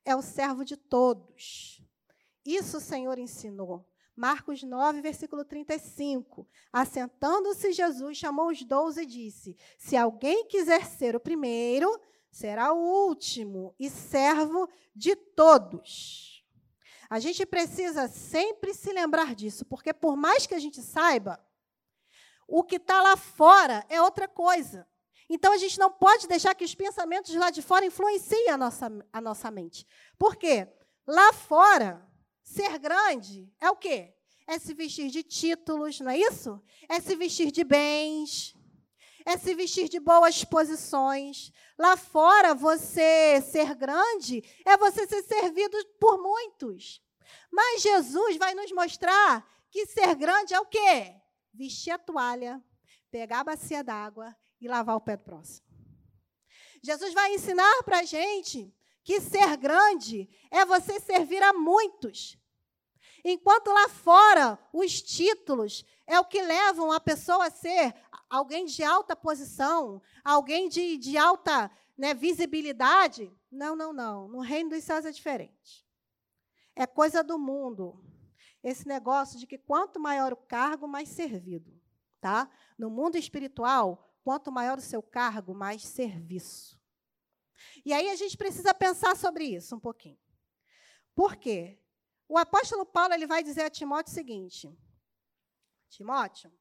é 0.04 0.14
o 0.14 0.20
servo 0.20 0.62
de 0.62 0.76
todos. 0.76 1.82
Isso 2.44 2.76
o 2.76 2.80
Senhor 2.80 3.18
ensinou. 3.18 3.88
Marcos 4.14 4.62
9, 4.62 5.00
versículo 5.00 5.46
35. 5.46 6.46
Assentando-se 6.70 7.72
Jesus, 7.72 8.18
chamou 8.18 8.50
os 8.50 8.62
doze 8.62 9.04
e 9.04 9.06
disse: 9.06 9.56
Se 9.78 9.96
alguém 9.96 10.46
quiser 10.46 10.84
ser 10.84 11.16
o 11.16 11.20
primeiro, 11.20 11.98
será 12.30 12.74
o 12.74 13.06
último 13.08 13.74
e 13.78 13.88
servo 13.88 14.68
de 14.94 15.16
todos. 15.16 16.44
A 17.08 17.18
gente 17.18 17.46
precisa 17.46 18.08
sempre 18.08 18.74
se 18.74 18.92
lembrar 18.92 19.34
disso, 19.34 19.64
porque 19.64 19.94
por 19.94 20.16
mais 20.16 20.46
que 20.46 20.54
a 20.54 20.58
gente 20.58 20.82
saiba, 20.82 21.42
o 22.52 22.62
que 22.62 22.76
está 22.76 23.02
lá 23.02 23.16
fora 23.16 23.84
é 23.88 24.00
outra 24.00 24.28
coisa. 24.28 24.86
Então 25.28 25.52
a 25.52 25.56
gente 25.56 25.78
não 25.78 25.90
pode 25.90 26.28
deixar 26.28 26.54
que 26.54 26.64
os 26.64 26.74
pensamentos 26.74 27.34
lá 27.34 27.50
de 27.50 27.62
fora 27.62 27.86
influenciem 27.86 28.50
a 28.50 28.56
nossa, 28.56 28.88
a 29.12 29.20
nossa 29.20 29.50
mente. 29.50 29.86
Por 30.18 30.36
quê? 30.36 30.68
Lá 31.06 31.32
fora, 31.32 32.06
Ser 32.42 32.78
grande 32.78 33.50
é 33.60 33.70
o 33.70 33.76
quê? 33.76 34.12
É 34.46 34.58
se 34.58 34.74
vestir 34.74 35.08
de 35.08 35.22
títulos, 35.22 36.00
não 36.00 36.10
é 36.10 36.18
isso? 36.18 36.60
É 36.88 37.00
se 37.00 37.14
vestir 37.14 37.50
de 37.50 37.62
bens, 37.62 38.54
é 39.24 39.38
se 39.38 39.54
vestir 39.54 39.88
de 39.88 40.00
boas 40.00 40.44
posições. 40.44 41.52
Lá 41.78 41.96
fora, 41.96 42.54
você 42.54 43.40
ser 43.40 43.74
grande 43.74 44.42
é 44.66 44.76
você 44.76 45.06
ser 45.06 45.22
servido 45.22 45.78
por 46.00 46.20
muitos. 46.20 47.00
Mas 47.50 47.82
Jesus 47.82 48.36
vai 48.36 48.54
nos 48.54 48.70
mostrar 48.72 49.46
que 49.70 49.86
ser 49.86 50.14
grande 50.16 50.52
é 50.52 50.60
o 50.60 50.66
quê? 50.66 51.14
Vestir 51.52 51.92
a 51.92 51.98
toalha, 51.98 52.62
pegar 53.10 53.40
a 53.40 53.44
bacia 53.44 53.84
d'água 53.84 54.34
e 54.60 54.68
lavar 54.68 54.96
o 54.96 55.00
pé 55.00 55.16
do 55.16 55.24
próximo. 55.24 55.66
Jesus 56.82 57.12
vai 57.12 57.34
ensinar 57.34 57.82
para 57.84 58.00
a 58.00 58.04
gente 58.04 58.74
que 59.04 59.20
ser 59.20 59.56
grande 59.56 60.28
é 60.50 60.64
você 60.64 60.98
servir 61.00 61.42
a 61.42 61.52
muitos. 61.52 62.38
Enquanto 63.24 63.68
lá 63.68 63.88
fora, 63.88 64.58
os 64.72 65.00
títulos 65.00 65.84
é 66.06 66.18
o 66.18 66.24
que 66.24 66.42
levam 66.42 66.90
a 66.90 67.00
pessoa 67.00 67.46
a 67.46 67.50
ser 67.50 67.94
alguém 68.28 68.64
de 68.64 68.82
alta 68.82 69.14
posição, 69.14 70.02
alguém 70.24 70.68
de, 70.68 70.96
de 70.96 71.16
alta 71.16 71.70
né, 71.96 72.14
visibilidade. 72.14 73.32
Não, 73.50 73.76
não, 73.76 73.92
não. 73.92 74.28
No 74.28 74.40
reino 74.40 74.70
dos 74.70 74.82
céus 74.82 75.04
é 75.04 75.10
diferente. 75.10 75.86
É 76.74 76.86
coisa 76.86 77.22
do 77.22 77.38
mundo. 77.38 78.02
Esse 78.62 78.86
negócio 78.86 79.38
de 79.38 79.46
que 79.46 79.58
quanto 79.58 79.98
maior 79.98 80.32
o 80.32 80.36
cargo, 80.36 80.86
mais 80.86 81.08
servido. 81.08 81.80
Tá? 82.20 82.50
No 82.78 82.88
mundo 82.88 83.16
espiritual, 83.16 84.16
quanto 84.22 84.52
maior 84.52 84.78
o 84.78 84.82
seu 84.82 85.02
cargo, 85.02 85.54
mais 85.54 85.82
serviço. 85.82 86.80
E 87.84 87.92
aí 87.92 88.08
a 88.10 88.16
gente 88.16 88.36
precisa 88.36 88.72
pensar 88.72 89.16
sobre 89.16 89.44
isso 89.44 89.74
um 89.74 89.80
pouquinho. 89.80 90.18
Por 91.14 91.36
quê? 91.36 91.78
O 92.28 92.38
apóstolo 92.38 92.86
Paulo 92.86 93.12
ele 93.12 93.26
vai 93.26 93.42
dizer 93.42 93.62
a 93.62 93.70
Timóteo 93.70 94.10
o 94.10 94.14
seguinte: 94.14 94.78
Timóteo, 95.88 96.52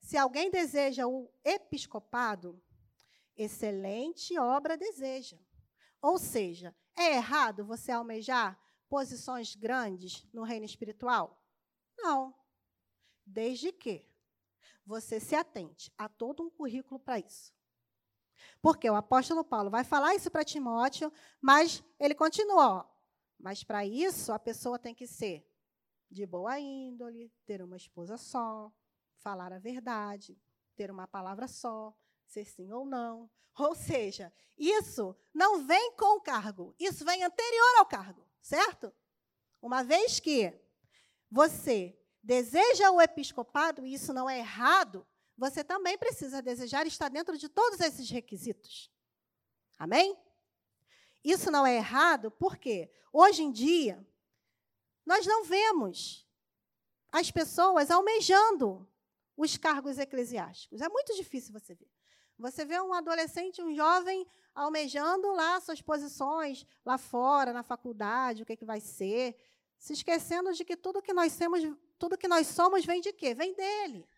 se 0.00 0.16
alguém 0.16 0.50
deseja 0.50 1.06
o 1.06 1.32
episcopado, 1.44 2.62
excelente 3.36 4.38
obra 4.38 4.76
deseja. 4.76 5.38
Ou 6.00 6.18
seja, 6.18 6.74
é 6.96 7.14
errado 7.14 7.64
você 7.64 7.90
almejar 7.90 8.60
posições 8.88 9.54
grandes 9.54 10.26
no 10.32 10.42
reino 10.42 10.64
espiritual? 10.64 11.42
Não. 11.96 12.34
Desde 13.24 13.72
que 13.72 14.06
você 14.84 15.18
se 15.18 15.34
atente 15.34 15.92
a 15.98 16.08
todo 16.08 16.42
um 16.42 16.50
currículo 16.50 17.00
para 17.00 17.18
isso. 17.18 17.52
Porque 18.62 18.88
o 18.88 18.94
apóstolo 18.94 19.44
Paulo 19.44 19.70
vai 19.70 19.84
falar 19.84 20.14
isso 20.14 20.30
para 20.30 20.44
Timóteo, 20.44 21.12
mas 21.40 21.82
ele 21.98 22.14
continua, 22.14 22.88
mas 23.38 23.64
para 23.64 23.84
isso, 23.84 24.32
a 24.32 24.38
pessoa 24.38 24.78
tem 24.78 24.94
que 24.94 25.06
ser 25.06 25.46
de 26.10 26.24
boa 26.26 26.58
índole, 26.58 27.32
ter 27.44 27.62
uma 27.62 27.76
esposa 27.76 28.16
só, 28.16 28.72
falar 29.16 29.52
a 29.52 29.58
verdade, 29.58 30.38
ter 30.74 30.90
uma 30.90 31.06
palavra 31.06 31.48
só, 31.48 31.94
ser 32.26 32.44
sim 32.44 32.72
ou 32.72 32.86
não. 32.86 33.30
Ou 33.58 33.74
seja, 33.74 34.32
isso 34.56 35.16
não 35.32 35.66
vem 35.66 35.92
com 35.92 36.16
o 36.16 36.20
cargo, 36.20 36.74
isso 36.78 37.04
vem 37.04 37.22
anterior 37.22 37.78
ao 37.78 37.86
cargo, 37.86 38.25
certo? 38.46 38.94
Uma 39.60 39.82
vez 39.82 40.20
que 40.20 40.52
você 41.28 41.98
deseja 42.22 42.92
o 42.92 43.00
episcopado, 43.00 43.84
e 43.84 43.92
isso 43.92 44.12
não 44.12 44.30
é 44.30 44.38
errado, 44.38 45.04
você 45.36 45.64
também 45.64 45.98
precisa 45.98 46.40
desejar 46.40 46.86
estar 46.86 47.08
dentro 47.08 47.36
de 47.36 47.48
todos 47.48 47.80
esses 47.80 48.08
requisitos. 48.08 48.90
Amém? 49.76 50.16
Isso 51.24 51.50
não 51.50 51.66
é 51.66 51.76
errado, 51.76 52.30
porque 52.30 52.88
hoje 53.12 53.42
em 53.42 53.50
dia 53.50 54.06
nós 55.04 55.26
não 55.26 55.44
vemos 55.44 56.24
as 57.10 57.30
pessoas 57.32 57.90
almejando 57.90 58.88
os 59.36 59.56
cargos 59.56 59.98
eclesiásticos. 59.98 60.80
É 60.80 60.88
muito 60.88 61.14
difícil 61.16 61.52
você 61.52 61.74
ver. 61.74 61.90
Você 62.38 62.64
vê 62.64 62.80
um 62.80 62.94
adolescente, 62.94 63.60
um 63.60 63.74
jovem 63.74 64.26
almejando 64.56 65.32
lá 65.32 65.60
suas 65.60 65.80
posições 65.80 66.66
lá 66.84 66.98
fora, 66.98 67.52
na 67.52 67.62
faculdade, 67.62 68.42
o 68.42 68.46
que, 68.46 68.54
é 68.54 68.56
que 68.56 68.64
vai 68.64 68.80
ser, 68.80 69.36
se 69.78 69.92
esquecendo 69.92 70.52
de 70.52 70.64
que 70.64 70.76
tudo 70.76 71.02
que 71.02 71.12
nós 71.12 71.36
temos, 71.36 71.62
tudo 71.98 72.18
que 72.18 72.26
nós 72.26 72.48
somos 72.48 72.84
vem 72.84 73.00
de 73.00 73.12
quê? 73.12 73.34
Vem 73.34 73.54
dele. 73.54 74.08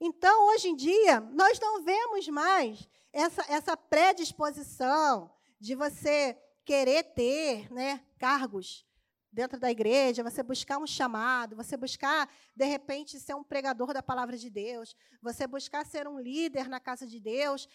Então, 0.00 0.48
hoje 0.48 0.68
em 0.68 0.76
dia, 0.76 1.18
nós 1.20 1.58
não 1.58 1.82
vemos 1.82 2.28
mais 2.28 2.88
essa, 3.12 3.44
essa 3.48 3.76
predisposição, 3.76 5.32
de 5.60 5.74
você 5.74 6.38
querer 6.64 7.02
ter 7.02 7.72
né, 7.72 8.04
cargos 8.18 8.86
dentro 9.30 9.58
da 9.58 9.70
igreja, 9.70 10.22
você 10.22 10.42
buscar 10.42 10.78
um 10.78 10.86
chamado, 10.86 11.56
você 11.56 11.76
buscar, 11.76 12.30
de 12.54 12.64
repente, 12.64 13.18
ser 13.18 13.34
um 13.34 13.44
pregador 13.44 13.92
da 13.92 14.02
palavra 14.02 14.36
de 14.36 14.48
Deus, 14.48 14.94
você 15.20 15.46
buscar 15.46 15.84
ser 15.84 16.06
um 16.06 16.18
líder 16.18 16.68
na 16.68 16.80
casa 16.80 17.06
de 17.06 17.20
Deus. 17.20 17.68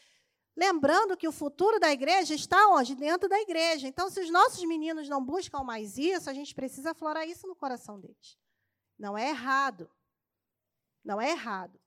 Lembrando 0.56 1.18
que 1.18 1.28
o 1.28 1.32
futuro 1.32 1.80
da 1.80 1.92
igreja 1.92 2.36
está 2.36 2.68
onde? 2.68 2.96
Dentro 2.96 3.28
da 3.28 3.40
igreja. 3.40 3.88
Então, 3.88 4.10
se 4.10 4.20
os 4.20 4.30
nossos 4.30 4.64
meninos 4.66 5.10
não 5.10 5.24
buscam 5.24 5.64
mais 5.64 5.98
isso, 5.98 6.30
a 6.30 6.34
gente 6.34 6.54
precisa 6.54 6.92
aflorar 6.92 7.28
isso 7.28 7.48
no 7.48 7.56
coração 7.56 8.00
deles. 8.00 8.38
Não 8.98 9.18
é 9.18 9.30
errado. 9.30 9.90
Não 11.04 11.20
é 11.20 11.32
errado. 11.32 11.80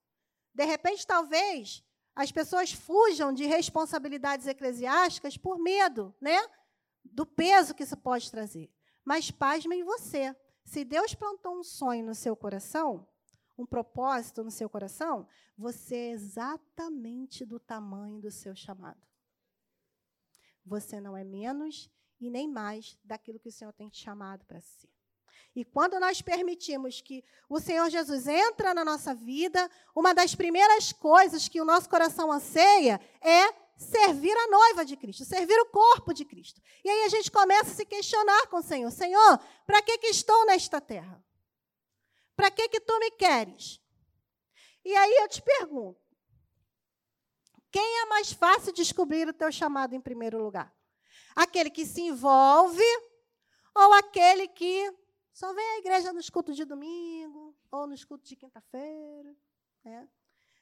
De 0.52 0.64
repente, 0.64 1.06
talvez, 1.06 1.84
as 2.14 2.32
pessoas 2.32 2.72
fujam 2.72 3.32
de 3.32 3.44
responsabilidades 3.44 4.46
eclesiásticas 4.46 5.36
por 5.36 5.58
medo, 5.58 6.14
né? 6.20 6.38
Do 7.04 7.24
peso 7.24 7.74
que 7.74 7.84
isso 7.84 7.96
pode 7.96 8.30
trazer. 8.30 8.72
Mas 9.04 9.30
pasmem 9.30 9.84
você. 9.84 10.34
Se 10.64 10.84
Deus 10.84 11.14
plantou 11.14 11.56
um 11.56 11.62
sonho 11.62 12.04
no 12.04 12.14
seu 12.14 12.34
coração, 12.34 13.06
um 13.58 13.66
propósito 13.66 14.44
no 14.44 14.50
seu 14.50 14.68
coração, 14.68 15.26
você 15.56 15.96
é 15.96 16.10
exatamente 16.10 17.44
do 17.44 17.58
tamanho 17.58 18.20
do 18.20 18.30
seu 18.30 18.54
chamado. 18.54 19.00
Você 20.64 21.00
não 21.00 21.16
é 21.16 21.24
menos 21.24 21.90
e 22.20 22.30
nem 22.30 22.48
mais 22.48 22.98
daquilo 23.04 23.38
que 23.38 23.48
o 23.48 23.52
Senhor 23.52 23.72
tem 23.72 23.88
te 23.88 23.98
chamado 23.98 24.44
para 24.44 24.60
ser. 24.60 24.90
E 25.54 25.64
quando 25.64 25.98
nós 25.98 26.20
permitimos 26.20 27.00
que 27.00 27.24
o 27.48 27.58
Senhor 27.58 27.88
Jesus 27.88 28.26
entra 28.26 28.74
na 28.74 28.84
nossa 28.84 29.14
vida, 29.14 29.70
uma 29.94 30.12
das 30.12 30.34
primeiras 30.34 30.92
coisas 30.92 31.48
que 31.48 31.60
o 31.60 31.64
nosso 31.64 31.88
coração 31.88 32.30
anseia 32.30 33.00
é 33.22 33.54
servir 33.76 34.36
a 34.36 34.48
noiva 34.48 34.84
de 34.84 34.96
Cristo, 34.96 35.24
servir 35.24 35.58
o 35.60 35.66
corpo 35.66 36.12
de 36.12 36.24
Cristo. 36.24 36.60
E 36.84 36.90
aí 36.90 37.04
a 37.04 37.08
gente 37.08 37.30
começa 37.30 37.70
a 37.70 37.74
se 37.74 37.86
questionar 37.86 38.48
com 38.48 38.58
o 38.58 38.62
Senhor: 38.62 38.90
Senhor, 38.90 39.38
para 39.66 39.80
que, 39.80 39.96
que 39.98 40.08
estou 40.08 40.44
nesta 40.46 40.80
terra? 40.80 41.24
Para 42.36 42.50
que, 42.50 42.68
que 42.68 42.80
tu 42.80 42.98
me 42.98 43.10
queres? 43.12 43.80
E 44.84 44.94
aí 44.94 45.16
eu 45.16 45.28
te 45.28 45.42
pergunto: 45.42 46.00
quem 47.72 48.02
é 48.02 48.06
mais 48.06 48.32
fácil 48.32 48.72
descobrir 48.72 49.26
o 49.26 49.32
teu 49.32 49.50
chamado 49.50 49.94
em 49.94 50.00
primeiro 50.00 50.42
lugar? 50.42 50.72
Aquele 51.34 51.70
que 51.70 51.84
se 51.84 52.02
envolve 52.02 52.84
ou 53.74 53.92
aquele 53.94 54.48
que 54.48 54.94
só 55.32 55.52
vem 55.52 55.64
à 55.64 55.78
igreja 55.78 56.12
nos 56.12 56.30
cultos 56.30 56.56
de 56.56 56.64
domingo 56.64 57.54
ou 57.70 57.86
nos 57.86 58.04
cultos 58.04 58.28
de 58.28 58.36
quinta-feira. 58.36 59.36
Né? 59.84 60.08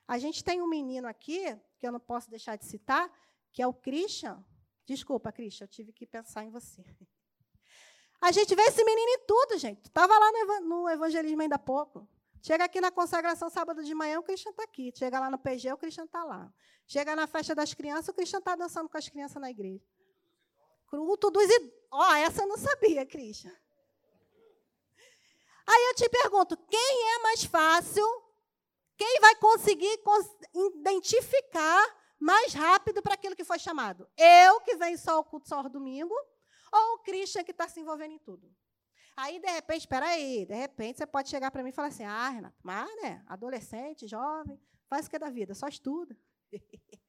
A 0.07 0.19
gente 0.19 0.43
tem 0.43 0.61
um 0.61 0.67
menino 0.67 1.07
aqui, 1.07 1.45
que 1.79 1.87
eu 1.87 1.93
não 1.93 2.01
posso 2.01 2.29
deixar 2.29 2.57
de 2.57 2.65
citar, 2.65 3.09
que 3.53 3.63
é 3.63 3.67
o 3.67 3.73
Christian. 3.73 4.45
Desculpa, 4.85 5.31
Christian, 5.33 5.65
eu 5.65 5.69
tive 5.69 5.93
que 5.93 6.07
pensar 6.07 6.45
em 6.45 6.51
você. 6.51 6.85
A 8.25 8.33
gente 8.33 8.55
vê 8.55 8.63
esse 8.63 8.83
menino 8.83 9.11
em 9.11 9.19
tudo, 9.27 9.59
gente. 9.59 9.85
Estava 9.85 10.19
lá 10.19 10.61
no, 10.63 10.89
evangelismo 10.89 11.43
ainda 11.43 11.57
há 11.57 11.59
pouco. 11.59 12.09
Chega 12.41 12.65
aqui 12.65 12.81
na 12.81 12.91
consagração 12.91 13.51
sábado 13.51 13.85
de 13.85 13.95
manhã, 13.95 14.19
o 14.19 14.23
Cristian 14.23 14.49
está 14.49 14.63
aqui. 14.63 14.91
Chega 14.97 15.21
lá 15.21 15.31
no 15.31 15.39
PG, 15.39 15.71
o 15.75 15.77
Cristian 15.77 16.05
está 16.05 16.25
lá. 16.25 16.51
Chega 16.87 17.15
na 17.15 17.27
festa 17.27 17.55
das 17.55 17.75
crianças, 17.75 18.09
o 18.09 18.15
Cristian 18.15 18.39
está 18.39 18.57
dançando 18.57 18.89
com 18.89 18.97
as 18.97 19.07
crianças 19.11 19.39
na 19.43 19.51
igreja. 19.51 19.85
Culto 20.87 21.31
dos 21.31 21.45
idosos. 21.45 21.75
Ó, 21.91 22.01
oh, 22.01 22.15
essa 22.15 22.45
eu 22.45 22.49
não 22.49 22.57
sabia, 22.57 23.05
Cristian. 23.05 23.55
Aí 25.67 25.85
eu 25.91 25.95
te 25.95 26.09
pergunto, 26.09 26.57
quem 26.57 27.15
é 27.15 27.19
mais 27.19 27.45
fácil? 27.45 28.07
Quem 28.97 29.21
vai 29.21 29.35
conseguir 29.37 30.01
identificar 30.55 31.97
mais 32.19 32.55
rápido 32.55 33.03
para 33.03 33.13
aquilo 33.13 33.37
que 33.37 33.45
foi 33.45 33.59
chamado? 33.59 34.09
Eu, 34.17 34.63
que 34.63 34.77
venho 34.77 34.97
só 34.97 35.17
ao 35.17 35.25
culto 35.25 35.47
só 35.47 35.57
ao 35.57 35.69
domingo, 35.69 36.15
ou 36.75 36.95
o 36.95 36.99
Christian, 36.99 37.45
que 37.45 37.53
está 37.53 37.69
se 37.69 37.81
envolvendo 37.81 38.13
em 38.13 38.19
tudo? 38.19 38.53
Aí, 39.17 39.39
de 39.39 39.49
repente, 39.49 39.81
espera 39.81 40.07
aí, 40.07 40.45
de 40.45 40.55
repente 40.55 40.99
você 40.99 41.07
pode 41.07 41.29
chegar 41.29 41.51
para 41.51 41.63
mim 41.63 41.69
e 41.69 41.73
falar 41.73 41.89
assim: 41.89 42.05
ah, 42.05 42.29
Renato, 42.29 42.57
mas, 42.63 42.91
né, 43.01 43.23
adolescente, 43.27 44.09
jovem, 44.09 44.61
faz 44.89 45.07
o 45.07 45.11
que 45.11 45.17
é 45.17 45.19
da 45.21 45.31
vida? 45.31 45.55
Só 45.55 45.69
estuda. 45.69 46.17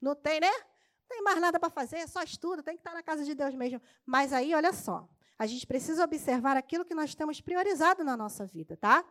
Não 0.00 0.14
tem, 0.14 0.40
né? 0.40 0.50
Não 0.50 1.08
tem 1.08 1.22
mais 1.22 1.40
nada 1.40 1.58
para 1.58 1.70
fazer, 1.70 2.06
só 2.08 2.22
estuda, 2.22 2.62
tem 2.62 2.74
que 2.74 2.80
estar 2.80 2.92
na 2.92 3.02
casa 3.02 3.24
de 3.24 3.34
Deus 3.34 3.54
mesmo. 3.54 3.80
Mas 4.04 4.32
aí, 4.32 4.54
olha 4.54 4.72
só, 4.72 5.08
a 5.38 5.46
gente 5.46 5.66
precisa 5.66 6.04
observar 6.04 6.56
aquilo 6.56 6.84
que 6.84 6.94
nós 6.94 7.14
temos 7.14 7.40
priorizado 7.40 8.04
na 8.04 8.16
nossa 8.16 8.44
vida, 8.46 8.76
tá? 8.76 9.04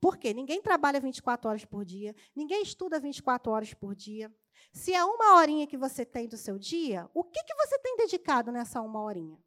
Por 0.00 0.16
quê? 0.18 0.34
Ninguém 0.34 0.60
trabalha 0.60 1.00
24 1.00 1.48
horas 1.48 1.64
por 1.64 1.84
dia, 1.84 2.14
ninguém 2.34 2.62
estuda 2.62 3.00
24 3.00 3.50
horas 3.50 3.74
por 3.74 3.94
dia. 3.94 4.34
Se 4.72 4.92
é 4.92 5.04
uma 5.04 5.36
horinha 5.36 5.66
que 5.66 5.76
você 5.76 6.04
tem 6.04 6.28
do 6.28 6.36
seu 6.36 6.58
dia, 6.58 7.08
o 7.14 7.24
que, 7.24 7.42
que 7.42 7.54
você 7.54 7.78
tem 7.78 7.96
dedicado 7.96 8.52
nessa 8.52 8.80
uma 8.82 9.00
horinha? 9.00 9.38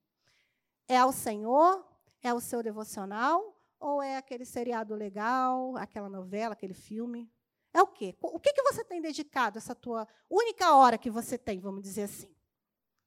É 0.90 0.98
ao 0.98 1.12
Senhor? 1.12 1.88
É 2.20 2.34
o 2.34 2.40
seu 2.42 2.64
devocional? 2.64 3.56
Ou 3.80 4.02
é 4.02 4.18
aquele 4.18 4.44
seriado 4.44 4.96
legal, 4.96 5.78
aquela 5.78 6.10
novela, 6.10 6.54
aquele 6.54 6.74
filme? 6.74 7.32
É 7.72 7.80
o 7.82 7.88
quê? 7.88 8.18
O 8.22 8.40
que, 8.40 8.52
que 8.52 8.64
você 8.64 8.84
tem 8.84 9.00
dedicado 9.00 9.60
essa 9.60 9.76
tua 9.76 10.08
única 10.28 10.76
hora 10.76 10.98
que 10.98 11.12
você 11.12 11.38
tem, 11.38 11.60
vamos 11.60 11.84
dizer 11.84 12.04
assim? 12.04 12.36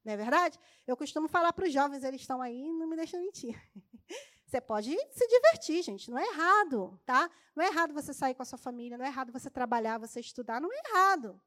Não 0.03 0.13
é 0.13 0.17
verdade? 0.17 0.57
Eu 0.87 0.95
costumo 0.95 1.27
falar 1.27 1.51
para 1.51 1.65
os 1.65 1.73
jovens, 1.73 2.05
eles 2.05 2.21
estão 2.21 2.41
aí, 2.41 2.71
não 2.71 2.87
me 2.87 2.95
deixam 2.95 3.19
mentir. 3.19 3.61
Você 4.45 4.61
pode 4.61 4.95
se 5.11 5.27
divertir, 5.27 5.81
gente, 5.81 6.11
não 6.11 6.19
é 6.19 6.27
errado, 6.27 7.01
tá? 7.07 7.27
Não 7.55 7.63
é 7.63 7.69
errado 7.69 7.91
você 7.91 8.13
sair 8.13 8.35
com 8.35 8.43
a 8.43 8.45
sua 8.45 8.59
família, 8.59 8.99
não 8.99 9.05
é 9.05 9.07
errado 9.07 9.31
você 9.31 9.49
trabalhar, 9.49 9.97
você 9.97 10.19
estudar, 10.19 10.61
não 10.61 10.71
é 10.71 10.81
errado. 10.89 11.41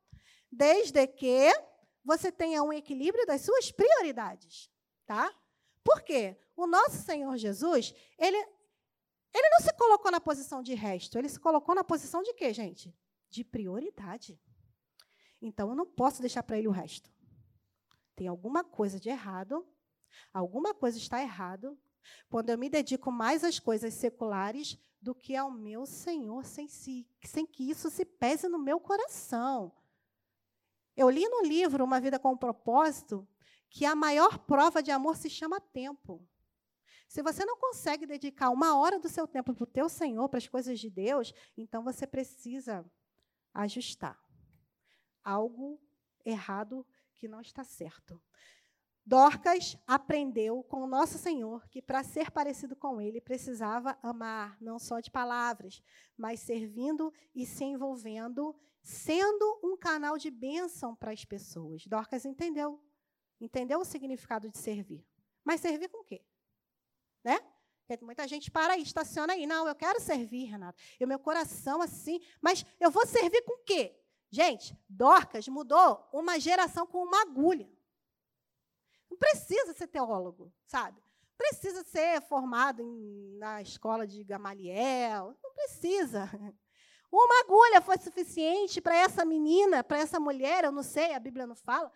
Desde 0.50 1.06
que 1.06 1.52
você 2.04 2.32
tenha 2.32 2.64
um 2.64 2.72
equilíbrio 2.72 3.24
das 3.24 3.42
suas 3.42 3.70
prioridades, 3.70 4.68
tá? 5.06 5.32
Por 5.86 6.02
quê? 6.02 6.36
O 6.56 6.66
nosso 6.66 6.96
Senhor 7.04 7.36
Jesus, 7.36 7.94
ele, 8.18 8.36
ele 8.36 9.48
não 9.50 9.60
se 9.60 9.72
colocou 9.74 10.10
na 10.10 10.20
posição 10.20 10.60
de 10.60 10.74
resto, 10.74 11.16
ele 11.16 11.28
se 11.28 11.38
colocou 11.38 11.76
na 11.76 11.84
posição 11.84 12.24
de 12.24 12.34
quê, 12.34 12.52
gente? 12.52 12.92
De 13.30 13.44
prioridade. 13.44 14.36
Então, 15.40 15.68
eu 15.68 15.76
não 15.76 15.86
posso 15.86 16.20
deixar 16.20 16.42
para 16.42 16.58
ele 16.58 16.66
o 16.66 16.72
resto. 16.72 17.08
Tem 18.16 18.26
alguma 18.26 18.64
coisa 18.64 18.98
de 18.98 19.08
errado, 19.08 19.64
alguma 20.34 20.74
coisa 20.74 20.98
está 20.98 21.22
errado 21.22 21.78
quando 22.28 22.50
eu 22.50 22.58
me 22.58 22.68
dedico 22.68 23.12
mais 23.12 23.44
às 23.44 23.60
coisas 23.60 23.94
seculares 23.94 24.76
do 25.00 25.14
que 25.14 25.36
ao 25.36 25.52
meu 25.52 25.86
Senhor, 25.86 26.44
sem, 26.44 26.66
si, 26.66 27.06
sem 27.22 27.46
que 27.46 27.70
isso 27.70 27.90
se 27.90 28.04
pese 28.04 28.48
no 28.48 28.58
meu 28.58 28.80
coração. 28.80 29.72
Eu 30.96 31.08
li 31.08 31.28
no 31.28 31.42
livro 31.42 31.84
Uma 31.84 32.00
Vida 32.00 32.18
com 32.18 32.32
um 32.32 32.36
Propósito 32.36 33.28
que 33.70 33.84
a 33.84 33.94
maior 33.94 34.38
prova 34.38 34.82
de 34.82 34.90
amor 34.90 35.16
se 35.16 35.28
chama 35.28 35.60
tempo. 35.60 36.26
Se 37.08 37.22
você 37.22 37.44
não 37.44 37.56
consegue 37.56 38.06
dedicar 38.06 38.50
uma 38.50 38.76
hora 38.76 38.98
do 38.98 39.08
seu 39.08 39.26
tempo 39.26 39.54
para 39.54 39.64
o 39.64 39.66
teu 39.66 39.88
Senhor, 39.88 40.28
para 40.28 40.38
as 40.38 40.48
coisas 40.48 40.78
de 40.78 40.90
Deus, 40.90 41.32
então 41.56 41.82
você 41.82 42.06
precisa 42.06 42.84
ajustar. 43.54 44.18
Algo 45.22 45.80
errado 46.24 46.86
que 47.14 47.28
não 47.28 47.40
está 47.40 47.64
certo. 47.64 48.20
Dorcas 49.04 49.78
aprendeu 49.86 50.64
com 50.64 50.82
o 50.82 50.86
nosso 50.86 51.16
Senhor 51.16 51.68
que 51.68 51.80
para 51.80 52.02
ser 52.02 52.30
parecido 52.32 52.74
com 52.74 53.00
ele 53.00 53.20
precisava 53.20 53.96
amar, 54.02 54.60
não 54.60 54.80
só 54.80 54.98
de 54.98 55.12
palavras, 55.12 55.80
mas 56.16 56.40
servindo 56.40 57.12
e 57.32 57.46
se 57.46 57.62
envolvendo, 57.62 58.54
sendo 58.82 59.60
um 59.62 59.76
canal 59.76 60.18
de 60.18 60.28
bênção 60.28 60.96
para 60.96 61.12
as 61.12 61.24
pessoas. 61.24 61.86
Dorcas 61.86 62.24
entendeu. 62.24 62.80
Entendeu 63.40 63.80
o 63.80 63.84
significado 63.84 64.48
de 64.50 64.58
servir. 64.58 65.04
Mas 65.44 65.60
servir 65.60 65.88
com 65.88 65.98
o 65.98 66.04
quê? 66.04 66.24
Né? 67.22 67.38
Porque 67.86 68.04
muita 68.04 68.26
gente 68.26 68.50
para 68.50 68.74
aí, 68.74 68.82
estaciona 68.82 69.34
aí. 69.34 69.46
Não, 69.46 69.68
eu 69.68 69.74
quero 69.74 70.00
servir, 70.00 70.44
Renato. 70.46 70.82
E 70.98 71.04
o 71.04 71.08
meu 71.08 71.18
coração 71.18 71.80
assim, 71.80 72.20
mas 72.40 72.64
eu 72.80 72.90
vou 72.90 73.06
servir 73.06 73.42
com 73.42 73.60
o 73.60 73.64
quê? 73.64 73.96
Gente, 74.30 74.76
Dorcas 74.88 75.46
mudou 75.46 76.08
uma 76.12 76.40
geração 76.40 76.86
com 76.86 77.02
uma 77.04 77.22
agulha. 77.22 77.70
Não 79.08 79.16
precisa 79.16 79.72
ser 79.72 79.86
teólogo, 79.86 80.52
sabe? 80.66 81.00
Precisa 81.38 81.84
ser 81.84 82.20
formado 82.22 82.82
em, 82.82 83.36
na 83.38 83.62
escola 83.62 84.06
de 84.06 84.24
Gamaliel. 84.24 85.36
Não 85.42 85.52
precisa. 85.52 86.28
Uma 87.10 87.40
agulha 87.40 87.80
foi 87.80 87.98
suficiente 87.98 88.80
para 88.80 88.96
essa 88.96 89.24
menina, 89.24 89.84
para 89.84 89.98
essa 89.98 90.18
mulher, 90.18 90.64
eu 90.64 90.72
não 90.72 90.82
sei, 90.82 91.14
a 91.14 91.20
Bíblia 91.20 91.46
não 91.46 91.54
fala, 91.54 91.90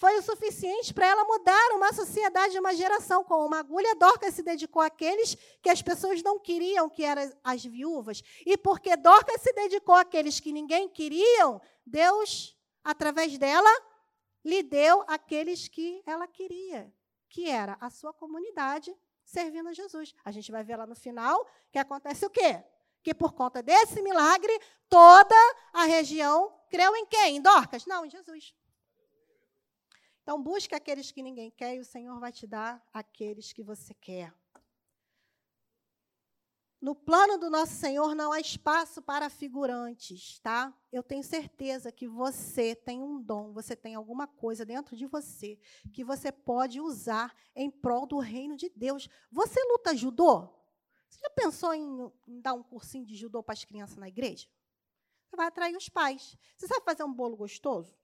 foi 0.00 0.16
o 0.16 0.22
suficiente 0.22 0.94
para 0.94 1.06
ela 1.06 1.24
mudar 1.24 1.72
uma 1.72 1.92
sociedade, 1.92 2.58
uma 2.58 2.74
geração. 2.74 3.22
Com 3.22 3.44
uma 3.44 3.58
agulha, 3.58 3.94
Dorcas 3.94 4.32
se 4.32 4.42
dedicou 4.42 4.80
àqueles 4.80 5.36
que 5.60 5.68
as 5.68 5.82
pessoas 5.82 6.22
não 6.22 6.38
queriam, 6.38 6.88
que 6.88 7.04
eram 7.04 7.30
as 7.44 7.62
viúvas. 7.62 8.22
E 8.46 8.56
porque 8.56 8.96
Dorcas 8.96 9.42
se 9.42 9.52
dedicou 9.52 9.94
àqueles 9.94 10.40
que 10.40 10.52
ninguém 10.52 10.88
queriam, 10.88 11.60
Deus, 11.84 12.56
através 12.82 13.36
dela, 13.36 13.70
lhe 14.42 14.62
deu 14.62 15.04
aqueles 15.06 15.68
que 15.68 16.02
ela 16.06 16.26
queria, 16.26 16.90
que 17.28 17.50
era 17.50 17.76
a 17.78 17.90
sua 17.90 18.14
comunidade 18.14 18.96
servindo 19.22 19.68
a 19.68 19.74
Jesus. 19.74 20.14
A 20.24 20.30
gente 20.30 20.50
vai 20.50 20.64
ver 20.64 20.76
lá 20.76 20.86
no 20.86 20.96
final 20.96 21.46
que 21.70 21.78
acontece 21.78 22.24
o 22.24 22.30
quê? 22.30 22.64
Que 23.02 23.12
por 23.12 23.34
conta 23.34 23.62
desse 23.62 24.00
milagre, 24.00 24.58
toda 24.88 25.36
a 25.74 25.84
região 25.84 26.50
creu 26.70 26.96
em 26.96 27.04
quem? 27.04 27.36
Em 27.36 27.42
Dorcas? 27.42 27.84
Não, 27.84 28.06
em 28.06 28.08
Jesus. 28.08 28.54
Então, 30.30 30.40
busque 30.40 30.76
aqueles 30.76 31.10
que 31.10 31.24
ninguém 31.24 31.50
quer 31.50 31.74
e 31.74 31.80
o 31.80 31.84
Senhor 31.84 32.20
vai 32.20 32.30
te 32.30 32.46
dar 32.46 32.80
aqueles 32.92 33.52
que 33.52 33.64
você 33.64 33.92
quer. 33.94 34.32
No 36.80 36.94
plano 36.94 37.36
do 37.36 37.50
nosso 37.50 37.72
Senhor 37.72 38.14
não 38.14 38.30
há 38.30 38.38
espaço 38.38 39.02
para 39.02 39.28
figurantes, 39.28 40.38
tá? 40.38 40.72
Eu 40.92 41.02
tenho 41.02 41.24
certeza 41.24 41.90
que 41.90 42.06
você 42.06 42.76
tem 42.76 43.02
um 43.02 43.20
dom, 43.20 43.52
você 43.52 43.74
tem 43.74 43.96
alguma 43.96 44.28
coisa 44.28 44.64
dentro 44.64 44.96
de 44.96 45.04
você 45.04 45.58
que 45.92 46.04
você 46.04 46.30
pode 46.30 46.80
usar 46.80 47.34
em 47.52 47.68
prol 47.68 48.06
do 48.06 48.18
reino 48.18 48.56
de 48.56 48.68
Deus. 48.68 49.08
Você 49.32 49.60
luta 49.64 49.96
judô? 49.96 50.48
Você 51.08 51.18
já 51.22 51.30
pensou 51.30 51.74
em, 51.74 52.08
em 52.28 52.40
dar 52.40 52.54
um 52.54 52.62
cursinho 52.62 53.04
de 53.04 53.16
judô 53.16 53.42
para 53.42 53.54
as 53.54 53.64
crianças 53.64 53.96
na 53.96 54.06
igreja? 54.06 54.46
Você 55.26 55.34
vai 55.34 55.48
atrair 55.48 55.76
os 55.76 55.88
pais. 55.88 56.38
Você 56.56 56.68
sabe 56.68 56.84
fazer 56.84 57.02
um 57.02 57.12
bolo 57.12 57.36
gostoso? 57.36 57.99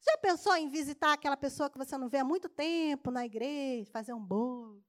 Já 0.00 0.18
pensou 0.18 0.54
em 0.56 0.68
visitar 0.68 1.12
aquela 1.12 1.36
pessoa 1.36 1.70
que 1.70 1.78
você 1.78 1.96
não 1.96 2.08
vê 2.08 2.18
há 2.18 2.24
muito 2.24 2.48
tempo 2.48 3.10
na 3.10 3.24
igreja, 3.24 3.90
fazer 3.90 4.12
um 4.12 4.24
bolo? 4.24 4.82